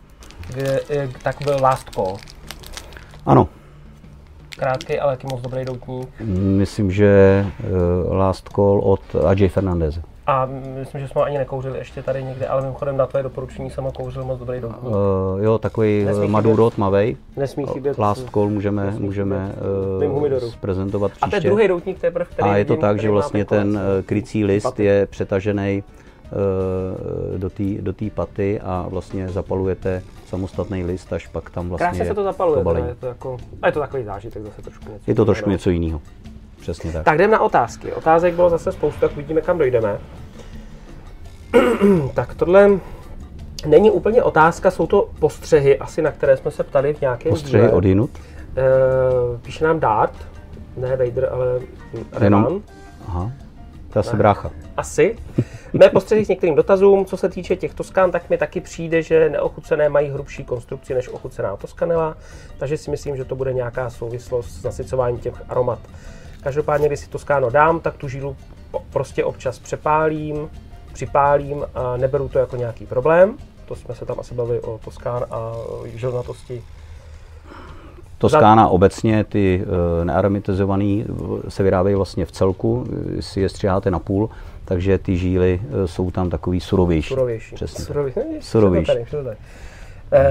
je, 0.57 0.81
je, 0.89 1.11
tak 1.23 1.37
byl 1.45 1.57
last 1.63 1.91
call. 1.95 2.17
Ano, 3.27 3.49
Krátký, 4.59 4.99
ale 5.01 5.17
taky 5.17 5.27
moc 5.31 5.41
dobrý 5.41 5.65
doutník. 5.65 6.09
myslím, 6.35 6.91
že 6.91 7.07
eh, 7.61 8.15
last 8.15 8.49
call 8.49 8.81
od 8.85 9.01
Ajay 9.27 9.49
Fernandeze. 9.49 10.03
A 10.29 10.49
myslím, 10.81 11.01
že 11.01 11.09
jsme 11.09 11.19
ho 11.19 11.25
ani 11.25 11.39
nekouřili 11.39 11.79
ještě 11.79 12.03
tady 12.03 12.25
někde, 12.25 12.47
ale 12.47 12.63
mimochodem 12.63 12.97
na 12.97 13.07
tvoje 13.07 13.23
doporučení 13.23 13.71
jsem 13.71 13.85
ho 13.85 13.93
kouřil 13.93 14.25
moc 14.25 14.39
dobrý 14.39 14.61
doutník. 14.61 14.85
Uh, 14.85 14.95
jo, 15.41 15.59
takový 15.59 16.05
Nesmí 16.05 16.13
uh, 16.13 16.15
chybět. 16.17 16.33
Maduro 16.33 16.71
tmavej. 16.71 17.17
Nesmí 17.37 17.67
chybět. 17.67 17.99
Last 17.99 18.31
call 18.31 18.49
můžeme, 18.49 18.85
nesmí 18.87 19.07
můžeme 19.07 19.53
uh, 20.05 20.13
humidoru. 20.13 20.51
zprezentovat 20.51 21.13
A 21.13 21.19
to 21.19 21.27
je 21.27 21.31
příště. 21.31 21.49
druhý 21.49 21.69
doutník 21.69 22.01
teprve, 22.01 22.25
který 22.25 22.51
A 22.51 22.57
je 22.57 22.65
to 22.65 22.77
tak, 22.77 23.01
že 23.01 23.11
vlastně 23.11 23.45
ten 23.45 23.81
krycí 24.07 24.45
list 24.45 24.63
Paty. 24.63 24.85
je 24.85 25.07
přetažený 25.07 25.83
uh, 27.33 27.39
do 27.39 27.51
té 27.51 27.65
do 27.81 27.93
té 27.93 28.11
paty 28.11 28.61
a 28.61 28.87
vlastně 28.89 29.29
zapalujete 29.29 30.03
samostatný 30.27 30.85
list, 30.85 31.13
až 31.13 31.27
pak 31.27 31.51
tam 31.51 31.69
vlastně 31.69 31.87
Krásně 31.89 32.07
se 32.07 32.15
to 32.15 32.23
zapaluje, 32.25 32.59
to 32.59 32.65
balení. 32.65 32.89
je 32.89 32.95
to 32.95 33.07
jako, 33.07 33.37
a 33.63 33.67
je 33.67 33.73
to 33.73 33.81
takový 33.81 34.05
zážitek 34.05 34.43
zase 34.43 34.63
trošku 34.63 34.85
něco. 34.93 35.05
Je 35.07 35.15
to 35.15 35.25
trošku 35.25 35.51
něco 35.51 35.71
jiného. 35.71 36.01
Přesně 36.73 36.93
tak. 36.93 37.05
Tak 37.05 37.19
jdeme 37.19 37.33
na 37.33 37.41
otázky. 37.41 37.93
Otázek 37.93 38.35
bylo 38.35 38.51
zase 38.51 38.73
spoustu, 38.73 39.01
tak 39.01 39.13
uvidíme, 39.13 39.41
kam 39.41 39.59
dojdeme. 39.59 39.99
tak 42.15 42.35
tohle, 42.35 42.71
Není 43.67 43.91
úplně 43.91 44.23
otázka, 44.23 44.71
jsou 44.71 44.87
to 44.87 45.09
postřehy, 45.19 45.79
asi 45.79 46.03
na 46.03 46.11
které 46.11 46.37
jsme 46.37 46.51
se 46.51 46.65
ptali 46.65 46.95
v 46.95 47.01
nějakém 47.01 47.31
Postřehy 47.31 47.63
díle. 47.63 47.73
od 47.73 47.85
jinut? 47.85 48.11
Eh, 48.57 48.63
píše 49.43 49.65
nám 49.65 49.81
Dart, 49.81 50.13
ne 50.77 50.97
Vader, 50.97 51.29
ale 51.33 51.47
Jenom- 52.25 52.45
Revan. 52.45 52.63
Aha. 53.09 53.33
To 53.93 53.99
asi 54.01 54.17
brácha. 54.17 54.51
Asi. 54.77 55.17
Mé 55.73 55.89
postřehy 55.89 56.25
k 56.25 56.29
některým 56.29 56.55
dotazům, 56.55 57.05
co 57.05 57.17
se 57.17 57.29
týče 57.29 57.57
těch 57.57 57.75
Toskán, 57.75 58.11
tak 58.11 58.31
mi 58.31 58.39
taky 58.39 58.61
přijde, 58.61 59.03
že 59.03 59.29
neochucené 59.31 59.89
mají 59.89 60.11
hrubší 60.11 60.45
konstrukci 60.45 60.95
než 60.95 61.09
ochucená 61.09 61.57
Toskanela, 61.57 62.17
takže 62.59 62.77
si 62.77 62.91
myslím, 62.91 63.17
že 63.17 63.25
to 63.25 63.35
bude 63.35 63.53
nějaká 63.53 63.91
souvislost 63.91 64.51
s 64.51 64.63
nasycováním 64.63 65.19
těch 65.19 65.35
aromat. 65.49 65.79
Každopádně, 66.43 66.89
když 66.89 67.01
si 67.01 67.09
Toskáno 67.09 67.51
dám, 67.51 67.81
tak 67.81 67.97
tu 67.97 68.09
žílu 68.09 68.37
prostě 68.91 69.25
občas 69.25 69.59
přepálím, 69.59 70.51
připálím 70.93 71.65
a 71.75 71.97
neberu 71.97 72.29
to 72.29 72.39
jako 72.39 72.57
nějaký 72.57 72.87
problém. 72.87 73.37
To 73.65 73.77
jsme 73.77 73.95
se 73.95 74.07
tam 74.07 74.21
asi 74.21 74.35
bavili 74.35 74.61
o 74.61 74.81
Toskán 74.85 75.25
a 75.31 75.53
žilnatosti. 75.85 76.63
Toskána 78.19 78.69
obecně, 78.69 79.25
ty 79.25 79.65
uh, 79.67 80.05
nearomatizovaný 80.05 81.05
eh, 81.09 81.51
se 81.51 81.63
vyrábějí 81.63 81.97
vlastně 81.97 82.25
v 82.25 82.33
celku, 82.33 82.87
eh, 83.19 83.23
si 83.23 83.41
je 83.41 83.49
střiháte 83.49 83.91
na 83.91 83.99
půl, 83.99 84.31
takže 84.65 84.99
ty 84.99 85.17
žíly 85.17 85.61
eh, 85.63 85.89
jsou 85.89 86.11
tam 86.11 86.31
takový 86.31 86.61
surovější. 86.61 87.09
Surovější. 87.09 87.55
Přesně. 87.55 87.85
Surově, 87.85 88.13
ne, 88.17 88.25
Surovější. 88.41 88.93
všechno 88.93 89.23
Eh, 90.13 90.31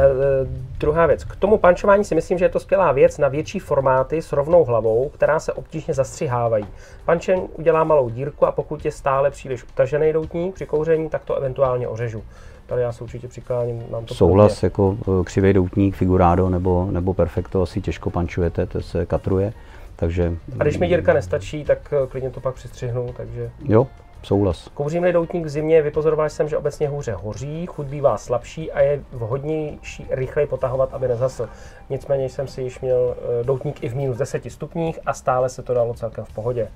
druhá 0.79 1.05
věc. 1.05 1.23
K 1.23 1.35
tomu 1.35 1.57
pančování 1.57 2.03
si 2.03 2.15
myslím, 2.15 2.37
že 2.37 2.45
je 2.45 2.49
to 2.49 2.59
skvělá 2.59 2.91
věc 2.91 3.17
na 3.17 3.27
větší 3.27 3.59
formáty 3.59 4.21
s 4.21 4.31
rovnou 4.31 4.63
hlavou, 4.63 5.09
která 5.09 5.39
se 5.39 5.53
obtížně 5.53 5.93
zastřihávají. 5.93 6.65
Pančen 7.05 7.39
udělá 7.53 7.83
malou 7.83 8.09
dírku 8.09 8.45
a 8.45 8.51
pokud 8.51 8.85
je 8.85 8.91
stále 8.91 9.31
příliš 9.31 9.63
utažený 9.63 10.13
doutník 10.13 10.55
při 10.55 10.65
kouření, 10.65 11.09
tak 11.09 11.25
to 11.25 11.35
eventuálně 11.35 11.87
ořežu. 11.87 12.23
Tady 12.65 12.81
já 12.81 12.91
se 12.91 13.03
určitě 13.03 13.27
přikláním, 13.27 13.83
mám 13.89 14.05
to 14.05 14.13
Souhlas, 14.13 14.63
jako 14.63 14.97
eh, 15.01 15.23
křivý 15.23 15.53
doutník, 15.53 15.95
figurado 15.95 16.49
nebo, 16.49 16.87
nebo 16.91 17.13
perfecto 17.13 17.61
asi 17.61 17.81
těžko 17.81 18.09
pančujete, 18.09 18.65
to 18.65 18.81
se 18.81 19.05
katruje, 19.05 19.53
takže 19.95 20.33
A 20.59 20.63
když 20.63 20.77
mi 20.77 20.87
dírka 20.87 21.13
nestačí, 21.13 21.63
tak 21.63 21.93
eh, 22.03 22.07
klidně 22.07 22.29
to 22.29 22.39
pak 22.39 22.55
přistřihnu, 22.55 23.13
takže 23.17 23.51
jo, 23.65 23.87
souhlas. 24.23 24.69
Kouřím-li 24.73 25.13
doutník 25.13 25.45
v 25.45 25.49
zimě, 25.49 25.81
vypozoroval 25.81 26.29
jsem, 26.29 26.49
že 26.49 26.57
obecně 26.57 26.87
hůře 26.87 27.13
hoří, 27.13 27.65
chuť 27.65 27.85
bývá 27.87 28.17
slabší 28.17 28.71
a 28.71 28.79
je 28.81 28.99
vhodnější 29.11 30.07
rychleji 30.09 30.47
potahovat, 30.47 30.93
aby 30.93 31.07
nezasl. 31.07 31.49
Nicméně 31.89 32.29
jsem 32.29 32.47
si 32.47 32.61
již 32.61 32.79
měl 32.79 33.15
eh, 33.41 33.43
doutník 33.43 33.83
i 33.83 33.89
v 33.89 33.95
minus 33.95 34.17
10 34.17 34.51
stupních 34.51 34.99
a 35.05 35.13
stále 35.13 35.49
se 35.49 35.63
to 35.63 35.73
dalo 35.73 35.93
celkem 35.93 36.25
v 36.25 36.33
pohodě. 36.33 36.67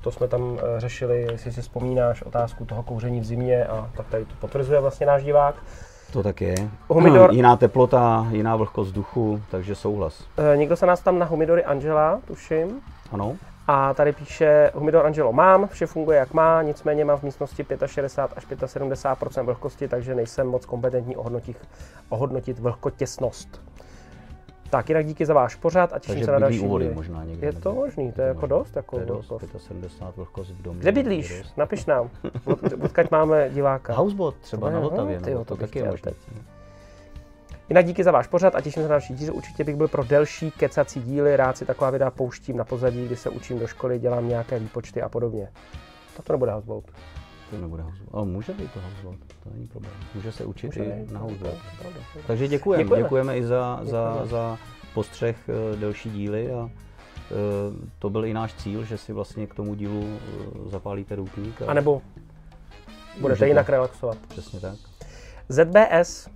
To 0.00 0.10
jsme 0.10 0.28
tam 0.28 0.58
eh, 0.58 0.80
řešili, 0.80 1.22
jestli 1.32 1.52
si 1.52 1.62
vzpomínáš, 1.62 2.22
otázku 2.22 2.64
toho 2.64 2.82
kouření 2.82 3.20
v 3.20 3.24
zimě 3.24 3.64
a 3.64 3.90
tak 3.96 4.06
tady 4.06 4.24
to 4.24 4.34
potvrzuje 4.40 4.80
vlastně 4.80 5.06
náš 5.06 5.24
divák. 5.24 5.54
To 6.12 6.22
tak 6.22 6.40
je. 6.40 6.54
Humidor- 6.88 7.32
Jiná 7.32 7.56
teplota, 7.56 8.26
jiná 8.30 8.56
vlhkost 8.56 8.88
vzduchu, 8.88 9.42
takže 9.50 9.74
souhlas. 9.74 10.24
Eh, 10.52 10.56
Někdo 10.56 10.76
se 10.76 10.86
nás 10.86 11.00
tam 11.00 11.18
na 11.18 11.26
Humidory 11.26 11.64
Angela, 11.64 12.20
tuším, 12.26 12.80
Ano, 13.12 13.36
A 13.66 13.94
tady 13.94 14.12
píše, 14.12 14.70
Humidor 14.74 15.06
Angelo 15.06 15.32
mám, 15.32 15.68
vše 15.68 15.86
funguje 15.86 16.18
jak 16.18 16.32
má, 16.34 16.62
nicméně 16.62 17.04
mám 17.04 17.18
v 17.18 17.22
místnosti 17.22 17.66
65 17.86 18.62
až 18.62 18.76
75% 18.76 19.44
vlhkosti, 19.44 19.88
takže 19.88 20.14
nejsem 20.14 20.46
moc 20.46 20.66
kompetentní 20.66 21.16
ohodnotit, 21.16 21.56
ohodnotit 22.08 22.58
vlhkotěsnost. 22.58 23.62
Tak, 24.70 24.88
jinak 24.88 25.06
díky 25.06 25.26
za 25.26 25.34
váš 25.34 25.54
pořad 25.54 25.92
a 25.92 25.98
těším 25.98 26.14
takže 26.14 26.24
se 26.24 26.32
na 26.32 26.38
další 26.38 26.60
u 26.60 26.68
vody 26.68 26.84
díly. 26.84 26.94
možná 26.94 27.24
někde. 27.24 27.46
Je 27.46 27.52
to 27.52 27.74
možný, 27.74 28.12
to 28.12 28.20
je 28.22 28.28
jako 28.28 28.46
dost, 28.46 28.76
jako 28.76 28.96
To 28.96 29.00
je 29.02 29.06
dost, 29.06 29.28
vlhkost. 29.28 29.66
75 29.66 30.16
vlhkost 30.16 30.50
v 30.50 30.62
domě. 30.62 30.80
Kde 30.80 30.92
bydlíš? 30.92 31.38
dost. 31.42 31.56
Napiš 31.56 31.86
nám. 31.86 32.10
Od- 32.44 32.72
Odkud 32.84 33.10
máme 33.10 33.50
diváka. 33.50 33.94
Housebot 33.94 34.34
třeba 34.36 34.70
na 34.70 34.78
Aha, 34.78 34.88
Vltavě, 34.88 35.20
tyjo, 35.20 35.38
no, 35.38 35.44
to 35.44 35.56
to 35.56 35.60
taky 35.60 35.78
je 35.78 35.92
teď. 36.02 36.16
Jinak 37.72 37.86
díky 37.86 38.04
za 38.04 38.10
váš 38.10 38.26
pořad 38.26 38.54
a 38.54 38.60
těším 38.60 38.82
se 38.82 38.88
na 38.88 38.88
další 38.88 39.14
díl. 39.14 39.34
Určitě 39.34 39.64
bych 39.64 39.76
byl 39.76 39.88
pro 39.88 40.04
delší 40.04 40.50
kecací 40.50 41.00
díly, 41.00 41.36
rád 41.36 41.56
si 41.56 41.64
taková 41.64 41.90
videa 41.90 42.10
pouštím 42.10 42.56
na 42.56 42.64
pozadí, 42.64 43.06
kdy 43.06 43.16
se 43.16 43.30
učím 43.30 43.58
do 43.58 43.66
školy, 43.66 43.98
dělám 43.98 44.28
nějaké 44.28 44.58
výpočty 44.58 45.02
a 45.02 45.08
podobně. 45.08 45.48
Tak 46.16 46.26
to 46.26 46.32
nebude 46.32 46.52
houseboat. 46.52 46.84
To 47.50 47.58
nebude 47.58 47.82
housebot. 47.82 48.14
Ale 48.14 48.26
může 48.26 48.52
být 48.52 48.72
to 48.72 48.80
housebot, 48.80 49.14
to 49.44 49.50
není 49.54 49.66
problém. 49.66 49.92
Může 50.14 50.32
se 50.32 50.44
učit 50.44 50.66
Může 50.66 50.84
i 50.84 51.00
být, 51.00 51.10
na 51.12 51.26
je 51.28 51.58
Takže 52.26 52.48
děkujeme. 52.48 52.84
Děkujeme. 52.84 53.04
Děkujeme 53.04 53.38
i 53.38 53.44
za, 53.44 53.80
za, 53.82 54.04
Děkujeme. 54.08 54.26
za 54.26 54.58
postřeh 54.94 55.36
eh, 55.48 55.76
delší 55.76 56.10
díly 56.10 56.52
a 56.52 56.70
eh, 56.70 57.34
to 57.98 58.10
byl 58.10 58.24
i 58.24 58.34
náš 58.34 58.54
cíl, 58.54 58.84
že 58.84 58.98
si 58.98 59.12
vlastně 59.12 59.46
k 59.46 59.54
tomu 59.54 59.74
dílu 59.74 60.04
eh, 60.04 60.70
zapálíte 60.70 61.16
doutník. 61.16 61.62
A 61.66 61.74
nebo 61.74 62.02
budete 63.20 63.48
jinak 63.48 63.68
relaxovat. 63.68 64.18
Přesně 64.28 64.60
tak. 64.60 64.76
ZBS, 65.48 66.28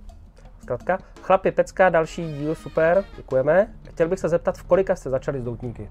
zkrátka, 0.67 0.97
chlapi, 1.21 1.51
pecka, 1.51 1.89
další 1.89 2.33
díl, 2.33 2.55
super, 2.55 3.03
děkujeme. 3.17 3.73
Chtěl 3.89 4.07
bych 4.07 4.19
se 4.19 4.29
zeptat, 4.29 4.57
v 4.57 4.63
kolika 4.63 4.95
jste 4.95 5.09
začali 5.09 5.41
s 5.41 5.43
doutníky? 5.43 5.89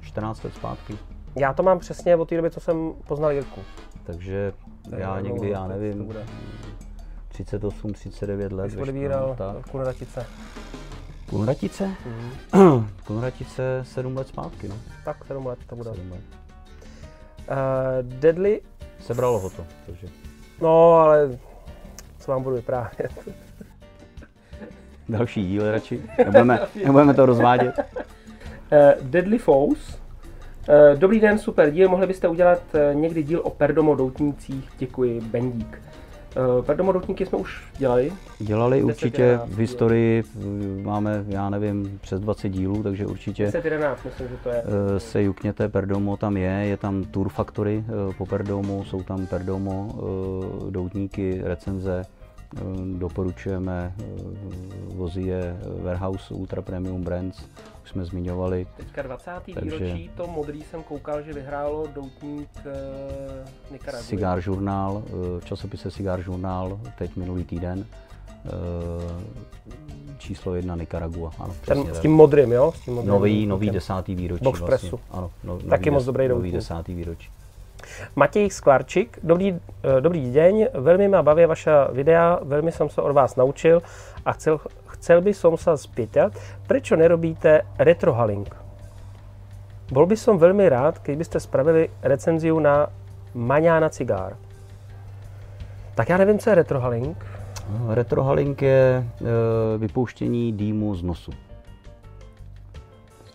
14 0.00 0.44
let 0.44 0.54
zpátky. 0.54 0.98
Já 1.36 1.52
to 1.52 1.62
mám 1.62 1.78
přesně 1.78 2.16
od 2.16 2.28
té 2.28 2.36
doby, 2.36 2.50
co 2.50 2.60
jsem 2.60 2.92
poznal 3.06 3.32
Jirku. 3.32 3.60
Takže 4.04 4.34
je 4.34 4.52
já 4.98 5.20
dlouho, 5.20 5.34
někdy, 5.34 5.50
já 5.50 5.66
nevím, 5.66 6.04
bude. 6.04 6.26
38, 7.28 7.92
39 7.92 8.52
let. 8.52 8.66
Když 8.66 8.82
odebíral 8.82 9.34
tak. 9.38 9.70
Kunratice. 9.70 10.26
Kunratice? 11.30 11.90
Mhm. 12.54 12.88
Kunratice 13.04 13.80
7 13.82 14.16
let 14.16 14.28
zpátky, 14.28 14.68
no. 14.68 14.74
Tak 15.04 15.24
7 15.24 15.46
let 15.46 15.58
to 15.66 15.76
bude. 15.76 15.90
7 15.90 16.10
let. 16.10 16.20
Uh, 17.50 17.56
Deadly, 18.02 18.60
Sebralo 19.00 19.38
ho 19.38 19.50
to, 19.50 19.66
takže 19.86 20.08
no 20.60 20.92
ale 20.92 21.38
co 22.28 22.32
vám 22.32 22.42
budu 22.42 22.56
vyprávět. 22.56 23.28
další 25.08 25.46
díl 25.48 25.70
radši. 25.70 26.02
Nebudeme, 26.18 26.60
nebudeme 26.84 27.14
to 27.14 27.26
rozvádět. 27.26 27.74
Uh, 28.72 29.02
Deadly 29.02 29.38
Foes. 29.38 29.78
Uh, 29.78 30.98
dobrý 30.98 31.20
den, 31.20 31.38
super 31.38 31.70
díl. 31.70 31.88
Mohli 31.88 32.06
byste 32.06 32.28
udělat 32.28 32.62
uh, 32.74 33.00
někdy 33.00 33.22
díl 33.22 33.40
o 33.44 33.50
Perdomo 33.50 33.94
doutnících? 33.94 34.68
Děkuji, 34.78 35.20
Bendík. 35.20 35.82
Uh, 36.58 36.64
Perdomo 36.64 36.92
doutníky 36.92 37.26
jsme 37.26 37.38
už 37.38 37.62
dělali. 37.78 38.12
Dělali 38.38 38.76
10, 38.76 38.84
určitě 38.88 39.22
11 39.22 39.48
v 39.50 39.58
historii, 39.58 40.22
máme, 40.82 41.24
já 41.28 41.50
nevím, 41.50 41.98
přes 42.02 42.20
20 42.20 42.48
dílů, 42.48 42.82
takže 42.82 43.06
určitě 43.06 43.46
10-11, 43.46 43.96
myslím, 44.04 44.28
že 44.28 44.36
to 44.42 44.48
je. 44.48 44.62
eh, 44.96 45.00
se 45.00 45.22
jukněte, 45.22 45.68
Perdomo 45.68 46.16
tam 46.16 46.36
je, 46.36 46.50
je 46.50 46.76
tam 46.76 47.04
Tour 47.04 47.28
Factory 47.28 47.84
eh, 47.88 48.14
po 48.18 48.26
Perdomu, 48.26 48.84
jsou 48.84 49.02
tam 49.02 49.26
Perdomo 49.26 49.88
eh, 50.68 50.70
doutníky, 50.70 51.40
recenze, 51.44 52.02
eh, 52.02 52.17
doporučujeme, 52.98 53.94
eh, 53.98 54.04
vozí 54.94 55.26
je 55.26 55.56
Warehouse 55.82 56.34
Ultra 56.34 56.62
Premium 56.62 57.04
Brands, 57.04 57.44
už 57.84 57.90
jsme 57.90 58.04
zmiňovali, 58.04 58.66
Teďka 58.76 59.02
20. 59.02 59.54
Takže- 59.54 59.78
výročí, 59.78 60.10
to 60.16 60.26
modrý 60.26 60.62
jsem 60.62 60.82
koukal, 60.82 61.22
že 61.22 61.32
vyhrálo 61.32 61.86
doutník 61.94 62.48
Nicaragua. 63.70 64.06
Cigar 64.06 64.38
Journal, 64.46 65.02
eh, 65.06 65.40
v 65.40 65.44
časopise 65.44 65.90
Cigar 65.90 66.20
Journal, 66.26 66.80
teď 66.98 67.16
minulý 67.16 67.44
týden, 67.44 67.86
eh, 68.44 68.48
číslo 70.18 70.54
jedna 70.54 70.76
Nicaragua, 70.76 71.30
ano, 71.38 71.54
Ten, 71.66 71.94
s 71.94 72.00
tím 72.00 72.12
modrým, 72.12 72.52
jo? 72.52 72.72
S 72.76 72.80
tím 72.80 72.94
modrým 72.94 73.10
Nový, 73.10 73.46
nový 73.46 73.70
desátý 73.70 74.14
výročí. 74.14 74.44
Box 74.44 74.58
vlastně. 74.60 74.78
pressu. 74.90 75.00
Ano, 75.10 75.30
no, 75.44 75.52
nový 75.54 75.68
Taky 75.68 75.90
moc 75.90 76.04
dobrý 76.04 76.28
Nový 76.28 76.34
doutník. 76.38 76.54
desátý 76.54 76.94
výročí. 76.94 77.30
Matěj 78.16 78.50
Sklarčík, 78.50 79.18
dobrý, 79.22 79.54
eh, 79.56 80.00
dobrý 80.00 80.32
deň, 80.32 80.74
veľmi 80.74 81.08
ma 81.08 81.22
bavia 81.22 81.46
vaša 81.46 81.90
videa, 81.92 82.40
veľmi 82.42 82.72
som 82.72 82.90
sa 82.90 83.02
od 83.02 83.12
vás 83.12 83.36
naučil 83.36 83.82
a 84.24 84.32
chcel, 84.32 84.60
chcel 84.98 85.20
by 85.20 85.32
som 85.34 85.54
sa 85.56 85.76
spýtať, 85.76 86.34
prečo 86.66 86.96
nerobíte 86.96 87.64
retrohaling? 87.78 88.48
Bol 89.88 90.04
by 90.04 90.16
som 90.20 90.36
veľmi 90.36 90.68
rád, 90.68 91.00
keď 91.00 91.14
byste 91.16 91.38
spravili 91.40 91.88
recenziu 92.04 92.60
na 92.60 92.92
Maňána 93.34 93.88
cigár. 93.88 94.36
Tak 95.94 96.08
já 96.08 96.16
nevím, 96.18 96.38
co 96.38 96.50
je 96.50 96.54
retrohaling. 96.54 97.16
No, 97.68 97.94
Retrohalink 97.94 98.62
je 98.62 99.04
e, 99.04 99.78
vypouštění 99.78 100.52
dýmu 100.52 100.94
z 100.94 101.02
nosu. 101.02 101.30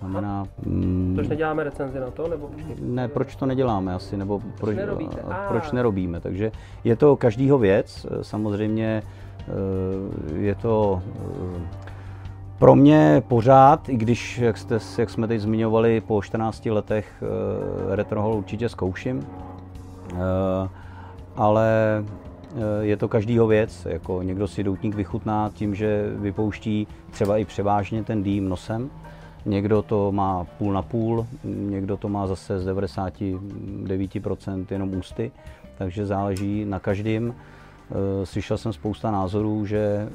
Znamená, 0.10 0.46
mm, 0.66 1.12
Proč 1.16 1.28
neděláme 1.28 1.64
recenzi 1.64 2.00
na 2.00 2.12
to? 2.12 2.28
Nebo 2.28 2.50
ne, 2.82 3.08
proč 3.08 3.36
to 3.36 3.46
neděláme 3.46 3.94
asi, 3.94 4.18
nebo 4.18 4.42
proč, 4.60 4.78
a- 4.78 5.34
Ah. 5.34 5.48
proč 5.48 5.72
nerobíme. 5.72 6.20
Takže 6.20 6.52
je 6.84 6.96
to 6.96 7.16
každýho 7.16 7.58
věc, 7.58 8.06
samozřejmě 8.22 9.04
e, 10.34 10.38
je 10.38 10.56
to 10.56 11.02
e, 11.06 11.62
pro 12.60 12.76
mě 12.76 13.24
pořád, 13.28 13.90
i 13.90 13.98
když, 13.98 14.38
jak, 14.40 14.58
jste, 14.58 14.80
jak 14.98 15.10
jsme 15.10 15.28
teď 15.28 15.42
zmiňovali, 15.42 16.02
po 16.02 16.22
14 16.22 16.66
letech 16.66 17.24
e, 17.92 17.96
retrohol 17.96 18.34
určitě 18.36 18.70
zkouším, 18.70 19.28
ale 21.36 21.70
je 22.82 22.98
to 22.98 23.08
každýho 23.08 23.48
věc. 23.48 23.88
Jako 23.90 24.22
někdo 24.22 24.48
si 24.48 24.64
doutník 24.64 24.96
vychutná 24.96 25.50
tím, 25.54 25.76
že 25.76 26.12
vypouští 26.16 26.88
třeba 27.12 27.38
i 27.38 27.46
převážně 27.46 28.04
ten 28.04 28.24
dým 28.24 28.50
nosem, 28.50 28.90
někdo 29.46 29.82
to 29.82 30.12
má 30.12 30.44
půl 30.44 30.74
na 30.74 30.82
půl, 30.82 31.28
někdo 31.44 31.98
to 31.98 32.10
má 32.10 32.28
zase 32.28 32.60
z 32.60 32.68
99% 32.68 34.66
jenom 34.70 34.96
ústy, 34.96 35.32
takže 35.78 36.06
záleží 36.06 36.66
na 36.66 36.80
každém. 36.80 37.34
Slyšel 38.24 38.58
jsem 38.58 38.74
spousta 38.74 39.12
názorů, 39.12 39.66
že 39.66 40.10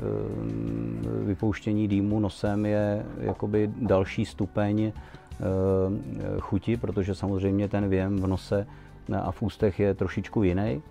vypouštění 1.24 1.88
dýmu 1.88 2.20
nosem 2.20 2.66
je 2.66 3.06
jakoby 3.20 3.70
další 3.76 4.24
stupeň 4.24 4.92
chuti, 6.40 6.76
protože 6.76 7.14
samozřejmě 7.14 7.68
ten 7.68 7.88
věm 7.88 8.16
v 8.16 8.26
nose 8.26 8.66
a 9.22 9.32
v 9.32 9.42
ústech 9.42 9.80
je 9.80 9.94
trošičku 9.94 10.42
jiný 10.42 10.82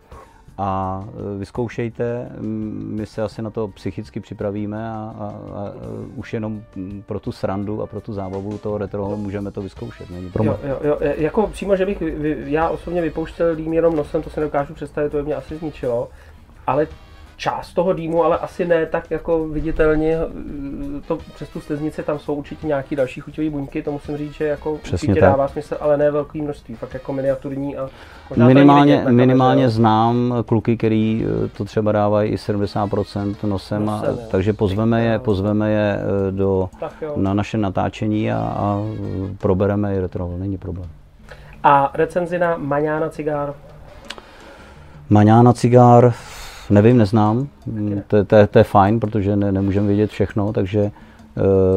a 0.58 1.04
e, 1.36 1.38
vyzkoušejte, 1.38 2.30
my 2.40 3.06
se 3.06 3.24
asi 3.24 3.42
na 3.42 3.50
to 3.50 3.68
psychicky 3.68 4.20
připravíme 4.20 4.90
a, 4.90 5.16
a, 5.20 5.26
a 5.60 5.74
už 6.16 6.34
jenom 6.34 6.64
pro 7.06 7.20
tu 7.20 7.32
srandu 7.32 7.82
a 7.82 7.88
pro 7.88 8.02
tu 8.02 8.14
zábavu 8.14 8.58
toho 8.58 8.78
retro 8.78 9.18
můžeme 9.18 9.52
to 9.52 9.62
vyzkoušet, 9.62 10.10
není. 10.10 10.32
Jo, 10.44 10.60
jo, 10.64 10.80
jo, 10.84 10.98
jako 11.00 11.48
přímo, 11.48 11.76
že 11.76 11.86
bych 11.86 12.04
já 12.46 12.70
osobně 12.70 13.02
vypouštěl 13.02 13.56
dým 13.56 13.74
jenom 13.74 13.96
nosem, 13.96 14.22
to 14.22 14.30
se 14.30 14.40
nedokážu 14.40 14.74
představit, 14.74 15.10
to 15.10 15.18
by 15.18 15.24
mě 15.24 15.36
asi 15.36 15.58
zničilo, 15.58 16.10
ale 16.68 16.88
část 17.38 17.74
toho 17.74 17.94
dýmu, 17.94 18.24
ale 18.24 18.38
asi 18.38 18.66
ne 18.66 18.86
tak 18.86 19.12
jako 19.12 19.48
viditelně. 19.48 20.18
To 21.08 21.18
přes 21.36 21.50
tu 21.50 21.62
sleznici 21.62 22.04
tam 22.04 22.20
jsou 22.20 22.34
určitě 22.34 22.68
nějaký 22.68 22.96
další 22.96 23.22
chuťové 23.22 23.50
buňky, 23.50 23.84
to 23.84 23.92
musím 23.92 24.18
říct, 24.18 24.34
že 24.34 24.46
jako 24.46 24.78
Přesně 24.78 24.96
určitě 24.96 25.22
tak. 25.22 25.30
dává 25.30 25.48
smysl, 25.48 25.78
ale 25.80 25.98
ne 25.98 26.12
velký 26.12 26.42
množství, 26.42 26.76
fakt 26.76 26.94
jako 26.94 27.14
miniaturní 27.14 27.78
a 27.78 27.90
minimálně, 28.36 28.98
vidět, 28.98 29.12
minimálně 29.12 29.64
ale, 29.64 29.72
znám 29.72 30.34
kluky, 30.46 30.78
který 30.78 31.26
eh, 31.46 31.48
to 31.48 31.66
třeba 31.66 31.92
dávají 31.92 32.32
i 32.32 32.36
70% 32.36 33.36
nosem, 33.44 33.50
nosem 33.50 33.90
a, 33.90 34.04
takže 34.32 34.54
pozveme 34.54 35.04
je, 35.04 35.20
pozveme 35.20 35.72
je 35.72 36.00
eh, 36.00 36.32
do, 36.32 36.70
na 37.16 37.34
naše 37.34 37.58
natáčení 37.58 38.32
a, 38.32 38.38
a 38.38 38.82
probereme 39.38 39.94
je 39.94 40.02
retro, 40.02 40.32
není 40.38 40.58
problém. 40.58 40.90
A 41.64 41.92
recenzi 41.94 42.40
na 42.40 42.58
Maňána 42.58 43.10
cigár? 43.10 43.54
Maňána 45.10 45.54
cigár, 45.54 46.14
Nevím, 46.70 46.98
neznám. 46.98 47.48
To, 48.08 48.26
to, 48.26 48.48
to 48.48 48.58
je 48.58 48.64
fajn, 48.64 49.00
protože 49.00 49.36
ne, 49.36 49.52
nemůžeme 49.52 49.88
vědět 49.88 50.12
všechno, 50.12 50.54
takže 50.54 50.82
uh, 50.82 50.92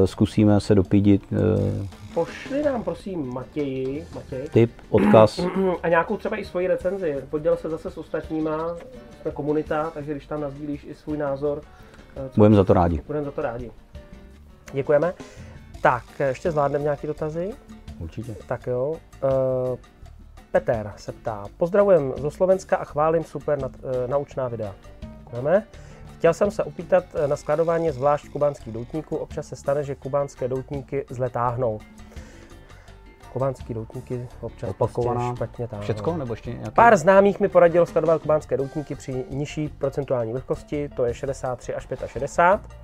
zkusíme 0.05 0.61
se 0.61 0.75
dopídit. 0.75 1.23
Uh, 1.33 1.87
Pošli 2.15 2.63
nám 2.63 2.83
prosím 2.83 3.35
Matěji, 3.35 4.07
Matěj. 4.15 4.49
Tip, 4.49 4.71
odkaz. 4.91 5.41
A 5.83 5.89
nějakou 5.89 6.17
třeba 6.17 6.37
i 6.37 6.45
svoji 6.45 6.67
recenzi. 6.67 7.17
Poděl 7.31 7.57
se 7.57 7.69
zase 7.69 7.91
s 7.91 7.99
ostatníma, 7.99 8.77
jsme 9.23 9.31
komunita, 9.31 9.91
takže 9.95 10.13
když 10.13 10.27
tam 10.27 10.41
nazdílíš 10.41 10.85
i 10.85 10.95
svůj 10.95 11.17
názor. 11.17 11.61
Eh, 12.17 12.31
budeme 12.37 12.57
za 12.57 12.65
to 12.65 12.73
rádi. 12.73 13.03
Budeme 13.07 13.25
za 13.25 13.31
to 13.31 13.43
rádi. 13.43 13.71
Děkujeme. 14.73 15.15
Tak, 15.81 16.05
ještě 16.19 16.51
zvládneme 16.51 16.83
nějaké 16.83 17.07
dotazy? 17.07 17.51
Určitě. 17.99 18.37
Tak 18.47 18.67
jo. 18.67 18.97
Uh, 19.23 19.79
Peter 20.52 20.92
se 20.97 21.12
ptá, 21.12 21.45
pozdravujem 21.57 22.12
zo 22.16 22.30
Slovenska 22.30 22.76
a 22.76 22.85
chválím 22.85 23.25
super 23.25 23.59
nad, 23.59 23.73
e, 24.04 24.09
naučná 24.09 24.49
videa. 24.49 24.75
Děkujeme. 25.19 25.66
Chtěl 26.21 26.35
jsem 26.35 26.50
se 26.50 26.64
upýtat 26.64 27.04
eh, 27.14 27.28
na 27.28 27.37
skladování 27.37 27.90
zvlášť 27.90 28.28
kubánských 28.28 28.73
doutníků. 28.73 29.16
Občas 29.16 29.47
se 29.47 29.57
stane, 29.57 29.85
že 29.85 29.95
kubánské 29.95 30.49
doutníky 30.49 31.04
zle 31.11 31.30
táhnou. 31.30 31.78
Kubánský 33.33 33.75
doutníky 33.75 34.28
občas 34.40 34.71
Opakovaná. 34.71 35.21
Prostě 35.21 35.37
špatně 35.37 35.69
táhnou. 35.69 35.83
Všecko 35.83 36.16
nebo 36.16 36.33
ještě 36.33 36.50
nějaký? 36.50 36.71
Pár 36.71 36.97
známých 36.97 37.40
mi 37.40 37.49
poradilo 37.49 37.87
skladovat 37.87 38.23
kubánské 38.23 38.57
doutníky 38.57 38.95
při 38.95 39.25
nižší 39.30 39.69
procentuální 39.69 40.32
vlhkosti, 40.32 40.89
to 40.89 41.04
je 41.04 41.15
63 41.15 41.75
až 41.75 41.86
65. 42.06 42.76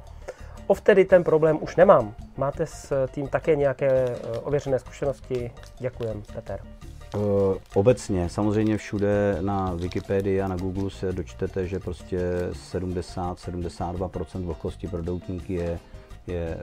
Ovtedy 0.66 1.04
ten 1.04 1.24
problém 1.24 1.58
už 1.60 1.76
nemám. 1.76 2.14
Máte 2.36 2.66
s 2.66 3.06
tím 3.06 3.28
také 3.28 3.56
nějaké 3.56 3.88
eh, 3.88 4.38
ověřené 4.38 4.78
zkušenosti? 4.78 5.52
Děkujem, 5.78 6.22
Petr. 6.34 6.75
Eh, 7.16 7.58
obecně, 7.74 8.28
samozřejmě 8.28 8.76
všude 8.76 9.38
na 9.40 9.74
Wikipedii 9.74 10.40
a 10.40 10.48
na 10.48 10.56
Google 10.56 10.90
se 10.90 11.12
dočtete, 11.12 11.66
že 11.66 11.80
prostě 11.80 12.20
70-72% 12.52 14.44
vlhkosti 14.44 14.88
pro 14.88 15.02
doutníky 15.02 15.54
je, 15.54 15.78
je 16.26 16.58
eh, 16.58 16.62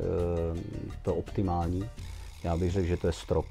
to 1.01 1.15
optimální. 1.15 1.89
Já 2.43 2.57
bych 2.57 2.71
řekl, 2.71 2.87
že 2.87 2.97
to 2.97 3.07
je 3.07 3.13
strop. 3.13 3.45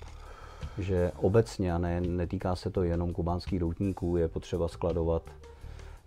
Že 0.78 1.12
obecně, 1.16 1.74
a 1.74 1.78
ne, 1.78 2.00
netýká 2.00 2.56
se 2.56 2.70
to 2.70 2.82
jenom 2.82 3.12
kubánských 3.12 3.58
doutníků, 3.58 4.16
je 4.16 4.28
potřeba 4.28 4.68
skladovat, 4.68 5.22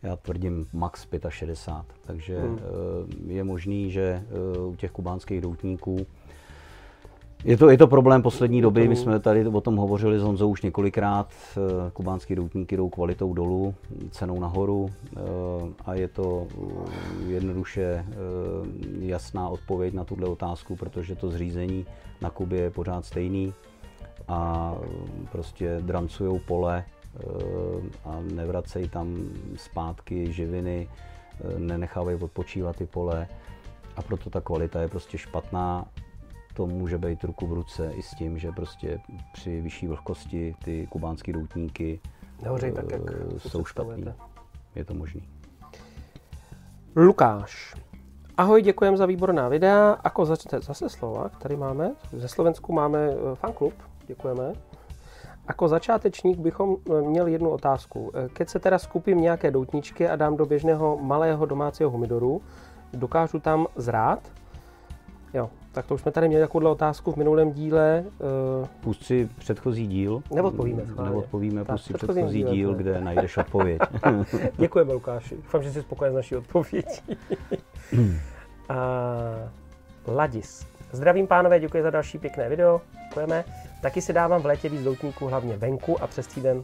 já 0.04 0.16
tvrdím, 0.16 0.68
max 0.74 1.08
65. 1.30 1.86
Takže 2.02 2.40
hmm. 2.40 2.60
Eh, 2.60 3.34
je 3.34 3.44
možný, 3.44 3.92
že 3.92 4.24
u 4.68 4.76
těch 4.76 4.92
kubánských 4.92 5.42
doutníků 5.42 6.06
je 7.44 7.58
to, 7.58 7.70
je 7.70 7.78
to 7.78 7.88
problém 7.88 8.22
poslední 8.22 8.62
doby, 8.62 8.88
my 8.88 8.96
jsme 8.96 9.20
tady 9.20 9.48
o 9.48 9.62
tom 9.62 9.76
hovořili 9.76 10.20
s 10.20 10.24
Honzou 10.24 10.50
už 10.50 10.62
několikrát. 10.62 11.34
Eh, 11.58 11.92
kubánský 11.92 12.36
doutníky 12.36 12.78
jdou 12.78 12.90
kvalitou 12.90 13.34
dolů, 13.34 13.76
cenou 14.12 14.40
nahoru 14.40 14.90
eh, 14.90 15.20
a 15.86 15.94
je 15.94 16.08
to 16.08 16.48
eh, 16.50 17.32
jednoduše 17.32 18.06
jasná 19.00 19.50
odpověď 19.50 19.94
na 19.94 20.04
tuhle 20.04 20.28
otázku, 20.28 20.76
protože 20.76 21.16
to 21.16 21.32
zřízení 21.32 21.86
na 22.22 22.30
Kubě 22.30 22.62
je 22.62 22.70
pořád 22.72 23.06
stejný 23.06 23.54
a 24.28 24.74
prostě 25.32 25.78
drancují 25.82 26.40
pole 26.40 26.86
a 28.06 28.20
nevracejí 28.34 28.90
tam 28.90 29.18
zpátky 29.56 30.34
živiny, 30.34 30.90
nenechávají 31.58 32.18
odpočívat 32.18 32.76
ty 32.76 32.86
pole 32.86 33.28
a 33.96 34.02
proto 34.02 34.30
ta 34.30 34.42
kvalita 34.42 34.82
je 34.82 34.88
prostě 34.88 35.18
špatná 35.18 35.86
to 36.56 36.68
může 36.68 36.98
být 36.98 37.24
ruku 37.24 37.48
v 37.48 37.54
ruce 37.54 37.92
i 37.92 38.02
s 38.02 38.10
tím, 38.10 38.38
že 38.38 38.52
prostě 38.52 39.00
při 39.34 39.62
vyšší 39.62 39.88
vlhkosti 39.88 40.56
ty 40.64 40.88
kubánské 40.88 41.34
doutníky 41.34 42.00
Nehořej 42.42 42.72
tak, 42.72 42.92
jak 42.92 43.02
eh, 43.12 43.40
jsou 43.40 43.66
špatný. 43.66 44.06
Je 44.76 44.86
to 44.86 44.94
možný. 44.94 45.24
Lukáš. 46.96 47.76
Ahoj, 48.38 48.62
děkujem 48.62 48.98
za 48.98 49.06
výborná 49.06 49.50
videa. 49.50 49.92
Ako 49.92 50.26
začne 50.26 50.60
zase 50.62 50.90
slova, 50.90 51.30
tady 51.30 51.56
máme. 51.56 51.92
Ze 52.12 52.28
Slovensku 52.28 52.74
máme 52.74 53.00
eh, 53.00 53.36
fanklub, 53.36 53.74
děkujeme. 54.08 54.54
Ako 55.48 55.68
začátečník 55.68 56.40
bychom 56.40 56.78
eh, 56.78 57.02
měli 57.02 57.32
jednu 57.32 57.50
otázku. 57.50 58.12
Keď 58.34 58.50
se 58.50 58.60
teda 58.60 58.80
skupím 58.80 59.22
nějaké 59.22 59.52
doutničky 59.52 60.10
a 60.10 60.16
dám 60.16 60.38
do 60.38 60.46
běžného 60.46 60.98
malého 61.02 61.46
domácího 61.46 61.90
humidoru, 61.90 62.42
dokážu 62.94 63.40
tam 63.40 63.68
zrát? 63.76 64.20
Jo, 65.34 65.50
tak 65.76 65.86
to 65.86 65.94
už 65.94 66.02
jsme 66.02 66.12
tady 66.12 66.28
měli 66.28 66.44
takovou 66.44 66.70
otázku 66.70 67.12
v 67.12 67.16
minulém 67.16 67.52
díle. 67.52 68.04
Uh... 68.62 68.68
Pust 68.82 69.04
si 69.04 69.30
předchozí 69.40 69.88
díl. 69.88 70.24
Neodpovíme. 70.34 70.86
Schválně. 70.86 71.12
Neodpovíme, 71.12 71.66
pust 71.66 71.86
si 71.86 71.94
předchozí 71.94 72.38
díl, 72.38 72.50
díl 72.50 72.74
kde 72.74 73.02
najdeš 73.02 73.38
odpověď. 73.38 73.82
Děkujeme, 74.58 74.94
Lukáši. 74.94 75.36
Doufám, 75.36 75.64
že 75.64 75.72
jsi 75.72 75.82
spokojen 75.82 76.14
s 76.14 76.16
naší 76.16 76.36
odpovědí. 76.36 77.02
A 78.70 78.76
Ladis. 80.08 80.68
Zdravím 80.92 81.28
pánové, 81.28 81.60
děkuji 81.60 81.84
za 81.84 81.90
další 81.90 82.18
pěkné 82.18 82.50
video. 82.50 82.82
Děkujeme. 83.10 83.44
Taky 83.82 84.02
si 84.02 84.14
dávám 84.14 84.42
v 84.42 84.46
létě 84.46 84.70
víc 84.70 84.84
doutníků, 84.84 85.28
hlavně 85.28 85.58
venku 85.58 86.04
a 86.04 86.08
přes 86.08 86.28
týden 86.28 86.64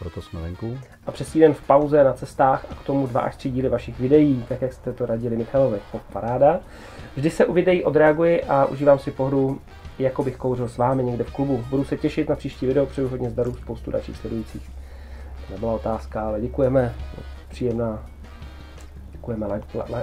proto 0.00 0.22
jsme 0.22 0.40
venku. 0.40 0.78
A 1.06 1.12
přes 1.12 1.32
týden 1.32 1.54
v 1.54 1.62
pauze 1.62 2.04
na 2.04 2.12
cestách 2.12 2.66
a 2.70 2.74
k 2.74 2.82
tomu 2.82 3.06
dva 3.06 3.20
až 3.20 3.36
tři 3.36 3.50
díly 3.50 3.68
vašich 3.68 4.00
videí, 4.00 4.44
tak 4.48 4.62
jak 4.62 4.72
jste 4.72 4.92
to 4.92 5.06
radili 5.06 5.36
Michalovi. 5.36 5.78
Paráda. 6.12 6.60
Vždy 7.16 7.30
se 7.30 7.46
u 7.46 7.52
videí 7.52 7.84
odreaguji 7.84 8.44
a 8.44 8.64
užívám 8.64 8.98
si 8.98 9.10
pohru, 9.10 9.60
jako 9.98 10.22
bych 10.22 10.36
kouřil 10.36 10.68
s 10.68 10.76
vámi 10.78 11.04
někde 11.04 11.24
v 11.24 11.32
klubu. 11.32 11.64
Budu 11.70 11.84
se 11.84 11.96
těšit 11.96 12.28
na 12.28 12.36
příští 12.36 12.66
video, 12.66 12.86
přeju 12.86 13.08
hodně 13.08 13.30
zdarů, 13.30 13.54
spoustu 13.54 13.90
dalších 13.90 14.16
sledujících. 14.16 14.70
To 15.46 15.52
nebyla 15.52 15.72
otázka, 15.72 16.22
ale 16.22 16.40
děkujeme. 16.40 16.94
Příjemná. 17.48 18.06
Děkujeme 19.12 19.46
la, 19.46 19.60
la, 19.74 19.84
la, 19.90 20.02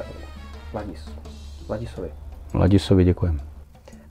Ladis. 0.74 1.12
Ladisovi. 1.70 2.12
Ladisovi 2.54 3.04
děkujeme. 3.04 3.40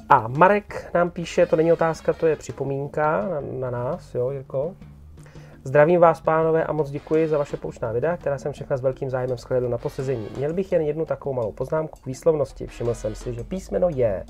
A 0.08 0.28
Marek 0.28 0.90
nám 0.94 1.10
píše, 1.10 1.46
to 1.46 1.56
není 1.56 1.72
otázka, 1.72 2.12
to 2.12 2.26
je 2.26 2.36
připomínka 2.36 3.28
na, 3.28 3.40
na 3.40 3.70
nás, 3.70 4.14
jo, 4.14 4.30
Jirko? 4.30 4.74
Zdravím 5.66 6.00
vás, 6.00 6.20
pánové, 6.20 6.64
a 6.64 6.72
moc 6.72 6.90
děkuji 6.90 7.28
za 7.28 7.38
vaše 7.38 7.56
poučná 7.56 7.92
videa, 7.92 8.16
která 8.16 8.38
jsem 8.38 8.52
všechna 8.52 8.76
s 8.76 8.80
velkým 8.80 9.10
zájmem 9.10 9.38
shlédl 9.38 9.68
na 9.68 9.78
posezení. 9.78 10.28
Měl 10.36 10.52
bych 10.52 10.72
jen 10.72 10.82
jednu 10.82 11.06
takovou 11.06 11.34
malou 11.34 11.52
poznámku 11.52 12.00
k 12.00 12.06
výslovnosti. 12.06 12.66
Všiml 12.66 12.94
jsem 12.94 13.14
si, 13.14 13.34
že 13.34 13.44
písmeno 13.44 13.88
J 13.88 14.24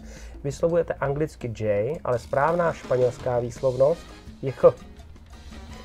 vyslovujete 0.44 0.94
anglicky 0.94 1.53
J, 1.59 1.94
ale 2.05 2.18
správná 2.18 2.72
španělská 2.72 3.38
výslovnost 3.38 4.07
je 4.42 4.53
Ch. 4.53 4.64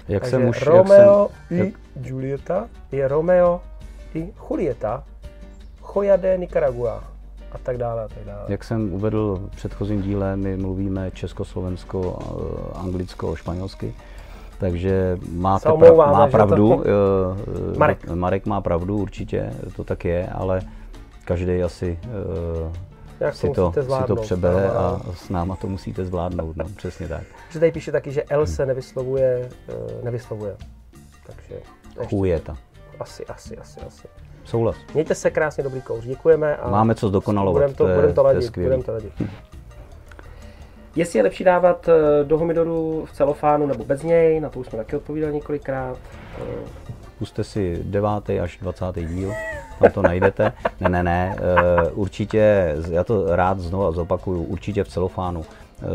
Jak 0.07 0.25
jsem 0.25 0.47
už, 0.47 0.61
Romeo 0.61 1.29
jak 1.31 1.47
jsem, 1.47 1.57
i 1.57 1.65
jak... 1.65 2.07
Julieta 2.07 2.69
je 2.91 3.07
Romeo 3.07 3.61
i 4.13 4.33
Julieta, 4.49 5.03
Joya 5.95 6.15
de 6.15 6.37
Nicaragua 6.37 7.03
a 7.51 7.57
tak 7.57 7.77
dále 7.77 8.03
a 8.03 8.07
tak 8.07 8.23
dále. 8.25 8.45
Jak 8.47 8.63
jsem 8.63 8.93
uvedl 8.93 9.49
v 9.51 9.55
předchozím 9.55 10.01
díle, 10.01 10.35
my 10.35 10.57
mluvíme 10.57 11.11
československo, 11.11 12.19
anglicko, 12.75 13.35
španělsky 13.35 13.93
takže 14.61 15.17
máte 15.31 15.69
pra, 15.73 15.93
má 15.93 16.27
pravdu, 16.27 16.69
to... 16.69 16.83
Eh, 17.73 17.77
Marek. 17.77 18.09
Marek 18.09 18.45
má 18.45 18.61
pravdu, 18.61 18.97
určitě 18.97 19.53
to 19.75 19.83
tak 19.83 20.05
je, 20.05 20.27
ale 20.27 20.61
každý 21.25 21.63
asi 21.63 21.99
uh, 22.05 22.73
Jak 23.19 23.35
si, 23.35 23.49
to, 23.49 23.73
si 23.73 24.03
to 24.07 24.15
přebere 24.15 24.69
a 24.69 25.01
s 25.13 25.29
náma 25.29 25.55
to 25.55 25.67
musíte 25.67 26.05
zvládnout, 26.05 26.57
no, 26.57 26.65
přesně 26.77 27.07
tak. 27.07 27.23
Že 27.49 27.59
tady 27.59 27.71
píše 27.71 27.91
taky, 27.91 28.11
že 28.11 28.23
L 28.29 28.45
se 28.45 28.65
nevyslovuje, 28.65 29.49
uh, 29.97 30.03
nevyslovuje. 30.03 30.55
Takže 31.25 31.61
Chujeta. 32.09 32.57
asi, 32.99 33.25
asi, 33.25 33.57
asi, 33.57 33.79
asi. 33.79 34.07
Souhlas. 34.43 34.75
Mějte 34.93 35.15
se 35.15 35.31
krásně, 35.31 35.63
dobrý 35.63 35.81
kouř. 35.81 36.03
Děkujeme. 36.03 36.55
A 36.55 36.69
Máme 36.69 36.95
co 36.95 37.07
zdokonalovat. 37.07 37.61
Budeme 37.61 37.73
to, 37.73 37.85
budem 37.85 38.13
to 38.13 38.23
ladit. 38.23 38.57
Budem 38.57 38.83
to 38.83 38.91
ladit. 38.91 39.13
Jestli 40.95 41.19
je 41.19 41.23
lepší 41.23 41.43
dávat 41.43 41.89
eh, 41.89 42.23
do 42.23 42.37
humidoru 42.37 43.05
v 43.05 43.11
celofánu 43.11 43.67
nebo 43.67 43.83
bez 43.83 44.03
něj, 44.03 44.39
na 44.39 44.49
to 44.49 44.59
už 44.59 44.67
jsme 44.67 44.77
taky 44.77 44.95
odpovídali 44.95 45.33
několikrát. 45.33 45.97
Eh, 46.37 46.91
Puste 47.19 47.43
si 47.43 47.79
9. 47.83 48.09
až 48.43 48.57
20. 48.61 48.85
díl, 48.95 49.31
tam 49.79 49.91
to 49.91 50.01
najdete. 50.01 50.53
Ne, 50.79 50.89
ne, 50.89 51.03
ne, 51.03 51.35
eh, 51.37 51.91
určitě, 51.91 52.75
já 52.89 53.03
to 53.03 53.35
rád 53.35 53.59
znova 53.59 53.91
zopakuju, 53.91 54.43
určitě 54.43 54.83
v 54.83 54.87
celofánu. 54.87 55.45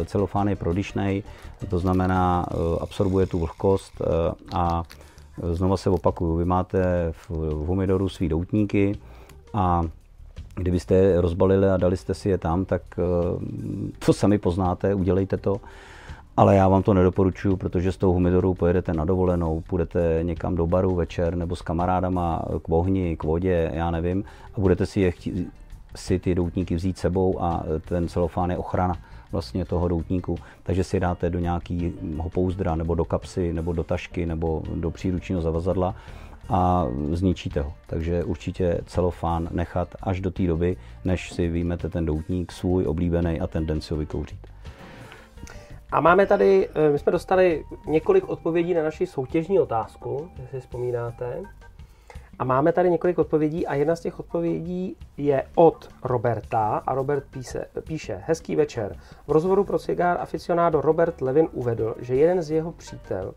Celofán 0.04 0.48
je 0.48 0.56
prodyšnej, 0.56 1.22
to 1.70 1.78
znamená, 1.78 2.46
absorbuje 2.80 3.26
tu 3.26 3.38
vlhkost 3.38 4.02
a 4.54 4.82
znova 5.52 5.76
se 5.76 5.90
opakuju, 5.90 6.36
vy 6.36 6.44
máte 6.44 7.12
v 7.12 7.30
humidoru 7.66 8.08
svý 8.08 8.28
doutníky 8.28 8.98
a 9.54 9.82
Kdybyste 10.56 10.94
je 10.94 11.20
rozbalili 11.20 11.68
a 11.68 11.76
dali 11.76 11.96
jste 11.96 12.14
si 12.14 12.28
je 12.28 12.38
tam, 12.38 12.64
tak 12.64 12.82
eh, 12.98 13.02
to 14.06 14.12
sami 14.12 14.38
poznáte, 14.38 14.94
udělejte 14.94 15.36
to. 15.36 15.56
Ale 16.36 16.56
já 16.56 16.68
vám 16.68 16.82
to 16.82 16.94
nedoporučuju, 16.94 17.56
protože 17.56 17.92
s 17.92 17.96
tou 17.96 18.12
humidorou 18.12 18.54
pojedete 18.54 18.92
na 18.92 19.04
dovolenou, 19.04 19.60
půjdete 19.60 20.18
někam 20.22 20.56
do 20.56 20.66
baru 20.66 20.94
večer 20.94 21.34
nebo 21.36 21.56
s 21.56 21.62
kamarádama 21.62 22.42
k 22.62 22.68
ohni, 22.68 23.16
k 23.16 23.24
vodě, 23.24 23.70
já 23.74 23.90
nevím, 23.90 24.24
a 24.54 24.60
budete 24.60 24.86
si 24.86 25.00
je 25.00 25.10
chtít, 25.10 25.48
si 25.96 26.18
ty 26.18 26.34
doutníky 26.34 26.74
vzít 26.74 26.98
sebou 26.98 27.42
a 27.42 27.64
ten 27.88 28.08
celofán 28.08 28.50
je 28.50 28.58
ochrana 28.58 28.96
vlastně 29.32 29.64
toho 29.64 29.88
doutníku, 29.88 30.38
takže 30.62 30.84
si 30.84 31.00
dáte 31.00 31.30
do 31.30 31.38
nějakého 31.38 32.30
pouzdra 32.32 32.76
nebo 32.76 32.94
do 32.94 33.04
kapsy 33.04 33.52
nebo 33.52 33.72
do 33.72 33.84
tašky 33.84 34.26
nebo 34.26 34.62
do 34.74 34.90
příručního 34.90 35.40
zavazadla 35.40 35.94
a 36.48 36.86
zničíte 37.12 37.60
ho. 37.60 37.72
Takže 37.86 38.24
určitě 38.24 38.80
celofán 38.86 39.48
nechat 39.50 39.88
až 40.02 40.20
do 40.20 40.30
té 40.30 40.46
doby, 40.46 40.76
než 41.04 41.32
si 41.32 41.48
vyjmete 41.48 41.88
ten 41.88 42.06
doutník 42.06 42.52
svůj 42.52 42.86
oblíbený 42.86 43.40
a 43.40 43.46
ten 43.46 43.66
den 43.66 43.80
si 43.80 43.94
ho 43.94 43.98
vykouřit. 43.98 44.38
A 45.92 46.00
máme 46.00 46.26
tady, 46.26 46.68
eh, 46.74 46.92
my 46.92 46.98
jsme 46.98 47.12
dostali 47.12 47.64
několik 47.86 48.28
odpovědí 48.28 48.74
na 48.74 48.82
naši 48.82 49.06
soutěžní 49.06 49.58
otázku, 49.58 50.30
jestli 50.40 50.60
si 50.60 50.60
vzpomínáte. 50.60 51.42
A 52.38 52.44
máme 52.44 52.72
tady 52.72 52.90
několik 52.90 53.18
odpovědí 53.18 53.66
a 53.66 53.74
jedna 53.74 53.96
z 53.96 54.00
těch 54.00 54.20
odpovědí 54.20 54.96
je 55.16 55.46
od 55.54 55.88
Roberta 56.04 56.82
a 56.86 56.94
Robert 56.94 57.24
píše, 57.30 57.64
píše 57.86 58.22
Hezký 58.26 58.56
večer. 58.56 58.96
V 59.26 59.32
rozhovoru 59.32 59.64
pro 59.64 59.78
Cigar 59.78 60.16
aficionado 60.20 60.80
Robert 60.80 61.20
Levin 61.20 61.48
uvedl, 61.52 61.94
že 61.98 62.14
jeden 62.14 62.42
z 62.42 62.50
jeho 62.50 62.72
přítel 62.72 63.34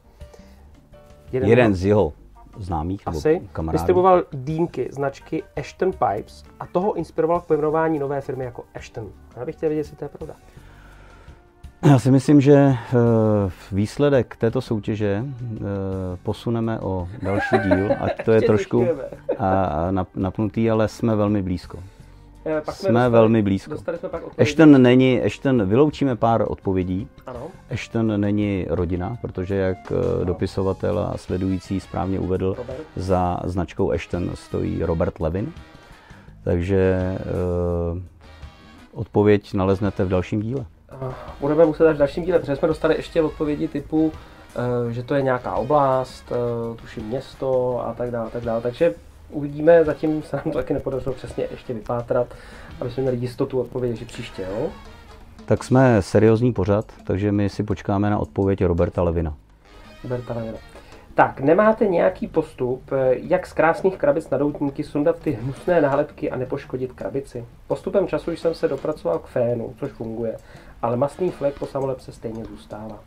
jeden, 1.31 1.49
Jeden 1.49 1.75
z 1.75 1.85
jeho 1.85 2.13
známých 2.59 3.05
nebo 3.05 3.17
asi 3.17 3.41
kamarádů. 3.53 3.77
distribuoval 3.77 4.23
dýmky 4.33 4.89
značky 4.91 5.43
Ashton 5.57 5.91
Pipes 5.91 6.43
a 6.59 6.65
toho 6.65 6.93
inspiroval 6.93 7.41
k 7.41 7.45
pojmenování 7.45 7.99
nové 7.99 8.21
firmy 8.21 8.45
jako 8.45 8.63
Ashton. 8.75 9.07
Já 9.37 9.45
bych 9.45 9.55
chtěl 9.55 9.69
vědět, 9.69 9.79
jestli 9.79 9.95
to 9.95 10.05
je 10.05 10.09
pravda. 10.09 10.35
Já 11.85 11.99
si 11.99 12.11
myslím, 12.11 12.41
že 12.41 12.53
eh, 12.55 12.75
výsledek 13.71 14.35
této 14.35 14.61
soutěže 14.61 15.23
eh, 15.25 15.59
posuneme 16.23 16.79
o 16.79 17.07
další 17.21 17.57
díl, 17.57 17.89
ať 17.99 18.25
to 18.25 18.31
je 18.31 18.41
trošku 18.41 18.87
napnutý, 20.15 20.71
ale 20.71 20.87
jsme 20.87 21.15
velmi 21.15 21.41
blízko. 21.41 21.79
Eh, 22.57 22.61
Pak 22.65 22.75
Jsme 22.75 23.09
velmi 23.09 23.41
blízko. 23.41 23.71
Dostali 23.71 23.97
jsme 23.97 24.09
pak 24.09 24.23
odpovědi. 24.27 24.51
Ashton 24.51 24.81
není, 24.81 25.21
Ashton, 25.21 25.65
vyloučíme 25.69 26.15
pár 26.15 26.45
odpovědí. 26.47 27.07
Ano. 27.27 27.47
Ashton 27.71 28.21
není 28.21 28.65
rodina, 28.69 29.17
protože 29.21 29.55
jak 29.55 29.77
eh, 29.91 30.25
dopisovatel 30.25 30.99
a 30.99 31.17
sledující 31.17 31.79
správně 31.79 32.19
uvedl, 32.19 32.53
Robert. 32.57 32.83
za 32.95 33.39
značkou 33.43 33.91
Ashton 33.91 34.31
stojí 34.33 34.83
Robert 34.83 35.19
Levin. 35.19 35.53
Takže 36.43 36.77
eh, 37.19 38.01
odpověď 38.93 39.53
naleznete 39.53 40.05
v 40.05 40.09
dalším 40.09 40.41
díle. 40.41 40.65
Eh, 40.91 41.13
Budeme 41.39 41.65
muset 41.65 41.87
až 41.87 41.95
v 41.95 41.99
dalším 41.99 42.23
díle, 42.25 42.39
protože 42.39 42.55
jsme 42.55 42.67
dostali 42.67 42.95
ještě 42.95 43.21
odpovědi 43.21 43.67
typu, 43.67 44.11
eh, 44.89 44.93
že 44.93 45.03
to 45.03 45.15
je 45.15 45.21
nějaká 45.21 45.53
oblast, 45.55 46.25
tuším 46.81 47.03
město 47.03 47.81
a 47.85 47.93
tak 47.93 48.11
dále, 48.11 48.29
tak 48.29 48.43
dále. 48.43 48.61
Takže 48.61 48.93
uvidíme, 49.31 49.85
zatím 49.85 50.23
se 50.23 50.35
nám 50.35 50.43
to 50.43 50.57
taky 50.57 50.73
nepodařilo 50.73 51.15
přesně 51.15 51.47
ještě 51.51 51.73
vypátrat, 51.73 52.27
aby 52.81 52.91
jsme 52.91 53.03
měli 53.03 53.17
jistotu 53.17 53.59
odpovědi, 53.59 53.95
že 53.95 54.05
příště, 54.05 54.47
jo? 54.51 54.69
Tak 55.45 55.63
jsme 55.63 56.01
seriózní 56.01 56.53
pořad, 56.53 56.85
takže 57.03 57.31
my 57.31 57.49
si 57.49 57.63
počkáme 57.63 58.09
na 58.09 58.17
odpověď 58.17 58.65
Roberta 58.65 59.03
Levina. 59.03 59.35
Berta 60.03 60.33
Levina. 60.33 60.57
Tak, 61.15 61.39
nemáte 61.39 61.87
nějaký 61.87 62.27
postup, 62.27 62.91
jak 63.11 63.47
z 63.47 63.53
krásných 63.53 63.97
krabic 63.97 64.29
na 64.29 64.37
doutníky 64.37 64.83
sundat 64.83 65.19
ty 65.19 65.31
hnusné 65.31 65.81
nálepky 65.81 66.31
a 66.31 66.37
nepoškodit 66.37 66.93
krabici? 66.93 67.45
Postupem 67.67 68.07
času 68.07 68.31
jsem 68.31 68.53
se 68.53 68.67
dopracoval 68.67 69.19
k 69.19 69.27
fénu, 69.27 69.73
což 69.79 69.91
funguje, 69.91 70.37
ale 70.81 70.97
masný 70.97 71.31
flek 71.31 71.59
po 71.59 71.65
samolepce 71.65 72.11
stejně 72.11 72.45
zůstává. 72.45 72.99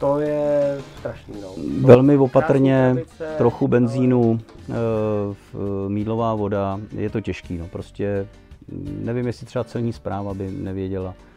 To 0.00 0.20
je 0.20 0.78
strašný, 0.98 1.34
no. 1.42 1.48
Velmi 1.86 2.16
opatrně, 2.16 2.90
krabice, 2.94 3.34
trochu 3.38 3.68
benzínu, 3.68 4.40
eh, 4.70 4.72
v- 5.52 5.88
mídlová 5.88 6.34
voda, 6.34 6.80
je 6.96 7.10
to 7.10 7.20
těžký. 7.20 7.58
No. 7.58 7.66
Prostě 7.68 8.26
mm, 8.68 9.00
nevím, 9.04 9.26
jestli 9.26 9.46
třeba 9.46 9.64
celní 9.64 9.92
zpráva 9.92 10.34
by 10.34 10.50
nevěděla, 10.50 11.14
eh, 11.18 11.33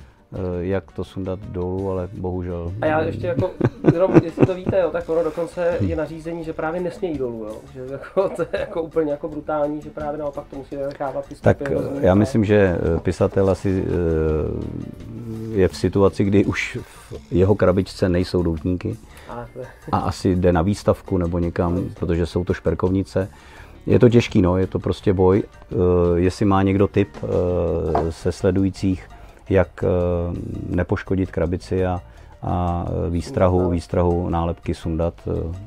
jak 0.59 0.91
to 0.91 1.03
sundat 1.03 1.39
dolů, 1.39 1.91
ale 1.91 2.09
bohužel. 2.17 2.73
A 2.81 2.85
já 2.85 3.01
ještě 3.01 3.27
jako, 3.27 3.51
jenom, 3.93 4.11
jestli 4.23 4.45
to 4.45 4.55
víte, 4.55 4.79
jo, 4.79 4.89
tak 4.91 5.09
ono 5.09 5.23
dokonce 5.23 5.77
je 5.79 5.95
nařízení, 5.95 6.43
že 6.43 6.53
právě 6.53 6.81
nesmějí 6.81 7.17
dolů, 7.17 7.43
jo. 7.43 7.55
Že 7.73 7.81
jako, 7.91 8.29
to 8.29 8.41
je 8.41 8.59
jako 8.59 8.81
úplně 8.81 9.11
jako 9.11 9.27
brutální, 9.27 9.81
že 9.81 9.89
právě 9.89 10.19
naopak 10.19 10.45
to 10.49 10.55
musíte 10.55 10.87
nechávat 10.87 11.25
ty 11.25 11.35
Tak 11.41 11.69
rozumí, 11.71 11.99
já 12.01 12.15
myslím, 12.15 12.45
že 12.45 12.55
eh, 12.55 12.99
pisatel 12.99 13.49
asi 13.49 13.83
eh, 13.85 15.57
je 15.57 15.67
v 15.67 15.75
situaci, 15.75 16.23
kdy 16.23 16.45
už 16.45 16.77
v 16.81 17.13
jeho 17.31 17.55
krabičce 17.55 18.09
nejsou 18.09 18.43
doutníky 18.43 18.97
A, 19.91 19.97
asi 19.99 20.35
jde 20.35 20.53
na 20.53 20.61
výstavku 20.61 21.17
nebo 21.17 21.39
někam, 21.39 21.85
protože 21.99 22.25
jsou 22.25 22.43
to 22.43 22.53
šperkovnice. 22.53 23.29
Je 23.85 23.99
to 23.99 24.09
těžký, 24.09 24.41
no, 24.41 24.57
je 24.57 24.67
to 24.67 24.79
prostě 24.79 25.13
boj. 25.13 25.43
Eh, 25.71 25.75
Jestli 26.15 26.45
má 26.45 26.63
někdo 26.63 26.87
tip 26.87 27.09
eh, 27.23 28.11
se 28.11 28.31
sledujících, 28.31 29.09
jak 29.49 29.83
eh, 29.83 29.87
nepoškodit 30.69 31.31
krabici 31.31 31.85
a, 31.85 32.01
a 32.41 32.85
výstrahu, 33.09 33.69
výstrahu 33.69 34.29
nálepky 34.29 34.73
sundat, 34.73 35.13
eh, 35.27 35.57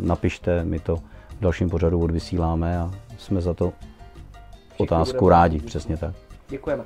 napište, 0.00 0.64
my 0.64 0.78
to 0.78 0.96
v 0.96 1.40
dalším 1.40 1.70
pořadu 1.70 2.00
odvysíláme 2.00 2.78
a 2.78 2.90
jsme 3.18 3.40
za 3.40 3.54
to 3.54 3.72
otázku 4.78 5.28
rádi. 5.28 5.60
přesně 5.60 5.96
tak. 5.96 6.14
Děkujeme. 6.48 6.84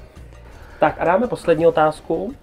Tak 0.80 0.96
a 0.98 1.04
dáme 1.04 1.26
poslední 1.26 1.66
otázku. 1.66 2.34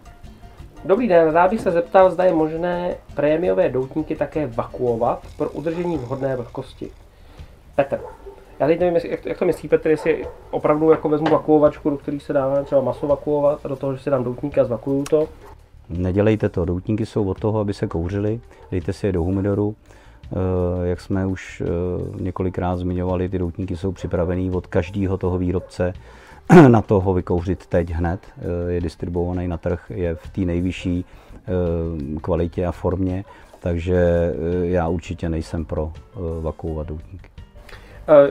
Dobrý 0.85 1.07
den, 1.07 1.31
rád 1.33 1.49
bych 1.51 1.61
se 1.61 1.71
zeptal, 1.71 2.11
zda 2.11 2.23
je 2.23 2.33
možné 2.33 2.95
prémiové 3.13 3.69
doutníky 3.69 4.15
také 4.15 4.47
vakuovat 4.47 5.27
pro 5.37 5.49
udržení 5.49 5.97
vhodné 5.97 6.35
vlhkosti. 6.35 6.91
Petr. 7.75 7.99
Já 8.59 8.67
teď 8.67 8.79
nevím, 8.79 8.95
jak, 9.11 9.21
to- 9.21 9.29
jak 9.29 9.39
to 9.39 9.45
myslí 9.45 9.69
Petr, 9.69 9.89
jestli 9.89 10.25
opravdu 10.51 10.91
jako 10.91 11.09
vezmu 11.09 11.27
vakuovačku, 11.31 11.89
do 11.89 11.97
které 11.97 12.19
se 12.19 12.33
dá 12.33 12.63
třeba 12.63 12.81
maso 12.81 13.07
vakuovat 13.07 13.65
a 13.65 13.67
do 13.67 13.75
toho, 13.75 13.93
že 13.95 14.03
si 14.03 14.09
dám 14.09 14.23
doutníky 14.23 14.59
a 14.59 14.63
zvakuju 14.65 15.03
to. 15.03 15.27
Nedělejte 15.89 16.49
to, 16.49 16.65
doutníky 16.65 17.05
jsou 17.05 17.29
od 17.29 17.39
toho, 17.39 17.59
aby 17.59 17.73
se 17.73 17.87
kouřily, 17.87 18.39
dejte 18.71 18.93
si 18.93 19.05
je 19.07 19.11
do 19.11 19.23
humidoru. 19.23 19.75
Eh, 20.31 20.87
Jak 20.87 21.01
jsme 21.01 21.25
už 21.25 21.61
eh, 21.61 21.67
několikrát 22.21 22.75
zmiňovali, 22.77 23.29
ty 23.29 23.39
doutníky 23.39 23.77
jsou 23.77 23.91
připravený 23.91 24.51
od 24.51 24.67
každého 24.67 25.17
toho 25.17 25.37
výrobce 25.37 25.93
na 26.67 26.81
to 26.81 26.99
ho 26.99 27.13
vykouřit 27.13 27.65
teď 27.65 27.89
hned. 27.91 28.19
Eh, 28.67 28.71
Je 28.71 28.81
distribuovaný 28.81 29.47
na 29.47 29.57
trh, 29.57 29.91
je 29.95 30.15
v 30.15 30.29
té 30.29 30.41
nejvyšší 30.41 31.05
kvalitě 32.21 32.65
a 32.65 32.71
formě, 32.71 33.23
takže 33.59 34.33
já 34.63 34.87
určitě 34.87 35.29
nejsem 35.29 35.65
pro 35.65 35.91
vakuovat 36.41 36.87
doutníky. 36.87 37.29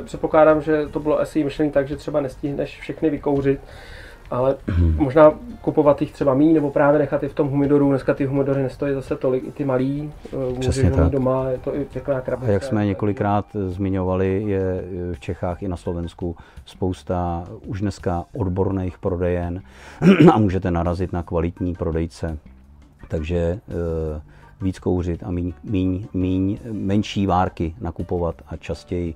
Předpokládám, 0.05 0.62
že 0.62 0.87
to 0.87 1.01
bylo 1.01 1.21
asi 1.21 1.45
myšlené 1.45 1.71
tak, 1.71 1.88
že 1.88 1.97
třeba 1.97 2.21
nestihneš 2.21 2.81
všechny 2.81 3.11
vykouřit, 3.11 3.61
ale 4.31 4.57
možná 4.97 5.33
kupovat 5.61 6.01
jich 6.01 6.12
třeba 6.12 6.35
míň, 6.35 6.55
nebo 6.55 6.71
právě 6.71 6.99
nechat 6.99 7.23
je 7.23 7.29
v 7.29 7.35
tom 7.35 7.49
humidoru. 7.49 7.88
Dneska 7.88 8.14
ty 8.14 8.25
humidory 8.25 8.62
nestojí 8.62 8.95
zase 8.95 9.17
tolik, 9.17 9.45
i 9.45 9.53
ty 9.53 9.64
malý, 9.64 10.12
eh, 10.33 10.55
můžeš 10.57 10.83
mít 10.83 10.95
doma, 10.95 11.49
je 11.49 11.59
to 11.59 11.77
i 11.77 11.85
pěkná 11.85 12.21
krabice. 12.21 12.51
A 12.51 12.53
jak 12.53 12.62
jsme 12.62 12.87
několikrát 12.87 13.47
zmiňovali, 13.67 14.43
je 14.47 14.85
eh, 14.85 15.14
v 15.14 15.21
Čechách 15.21 15.62
i 15.62 15.69
na 15.69 15.77
Slovensku 15.77 16.37
spousta 16.64 17.45
už 17.67 17.81
dneska 17.81 18.25
odborných 18.37 18.99
prodejen 18.99 19.62
a 20.33 20.38
můžete 20.38 20.71
narazit 20.71 21.12
na 21.12 21.23
kvalitní 21.23 21.75
prodejce. 21.75 22.38
Takže 23.09 23.38
eh, 23.38 24.21
víc 24.61 24.79
kouřit 24.79 25.23
a 25.23 25.31
míň, 25.31 25.53
míň, 25.64 26.07
míň, 26.14 26.59
menší 26.73 27.27
várky 27.27 27.75
nakupovat 27.81 28.43
a 28.49 28.57
častěji 28.57 29.14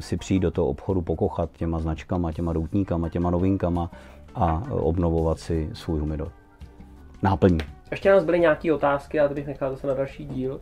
si 0.00 0.16
přijít 0.16 0.40
do 0.40 0.50
toho 0.50 0.66
obchodu 0.68 1.02
pokochat 1.02 1.50
těma 1.56 1.78
značkama, 1.78 2.32
těma 2.32 2.52
doutníkama, 2.52 3.08
těma 3.08 3.30
novinkama 3.30 3.90
a 4.34 4.62
eh, 4.66 4.72
obnovovat 4.72 5.38
si 5.38 5.70
svůj 5.72 6.00
humidor. 6.00 6.32
Náplní. 7.22 7.58
Ještě 7.90 8.10
nás 8.10 8.24
byly 8.24 8.40
nějaké 8.40 8.72
otázky, 8.72 9.20
ale 9.20 9.28
to 9.28 9.34
bych 9.34 9.46
nechal 9.46 9.70
zase 9.70 9.86
na 9.86 9.94
další 9.94 10.24
díl. 10.24 10.60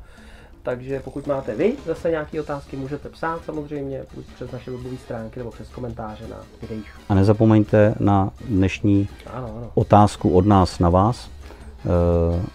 takže 0.63 1.01
pokud 1.01 1.27
máte 1.27 1.55
vy 1.55 1.75
zase 1.87 2.11
nějaké 2.11 2.41
otázky, 2.41 2.77
můžete 2.77 3.09
psát 3.09 3.45
samozřejmě, 3.45 4.03
buď 4.15 4.25
přes 4.35 4.51
naše 4.53 4.71
webové 4.71 4.97
stránky 4.97 5.41
nebo 5.41 5.51
přes 5.51 5.69
komentáře 5.69 6.29
na 6.29 6.37
videích. 6.63 6.93
A 7.09 7.15
nezapomeňte 7.15 7.95
na 8.01 8.31
dnešní 8.49 9.09
Ano, 9.27 9.49
ano. 9.57 9.71
otázku 9.75 10.31
od 10.31 10.47
nás 10.47 10.79
na 10.79 10.89
vás 10.89 11.31
eh, 11.31 11.89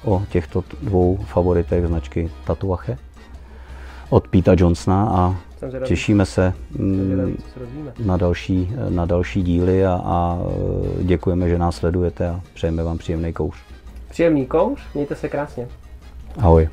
o 0.04 0.22
těchto 0.30 0.64
dvou 0.82 1.18
favoritech 1.18 1.88
značky 1.88 2.32
Tatuache 2.46 2.98
od 4.10 4.28
Pita 4.28 4.54
Johnsona 4.58 5.10
a 5.10 5.36
zvědavý, 5.70 5.90
těšíme 5.90 6.26
se 6.26 6.54
mm, 6.78 7.06
zvědavý, 7.06 7.38
na 8.06 8.18
další, 8.18 8.72
na 8.90 9.06
další 9.06 9.44
díly 9.44 9.86
a, 9.86 10.02
a 10.04 10.40
eh, 11.00 11.04
děkujeme, 11.04 11.50
že 11.50 11.58
nás 11.58 11.76
sledujete 11.76 12.28
a 12.28 12.42
přejeme 12.54 12.84
vám 12.84 12.98
příjemný 12.98 13.34
kouř. 13.34 13.56
Příjemný 14.10 14.46
kouř, 14.46 14.80
mějte 14.94 15.16
se 15.16 15.30
krásně. 15.30 15.68
Ahoj. 16.38 16.70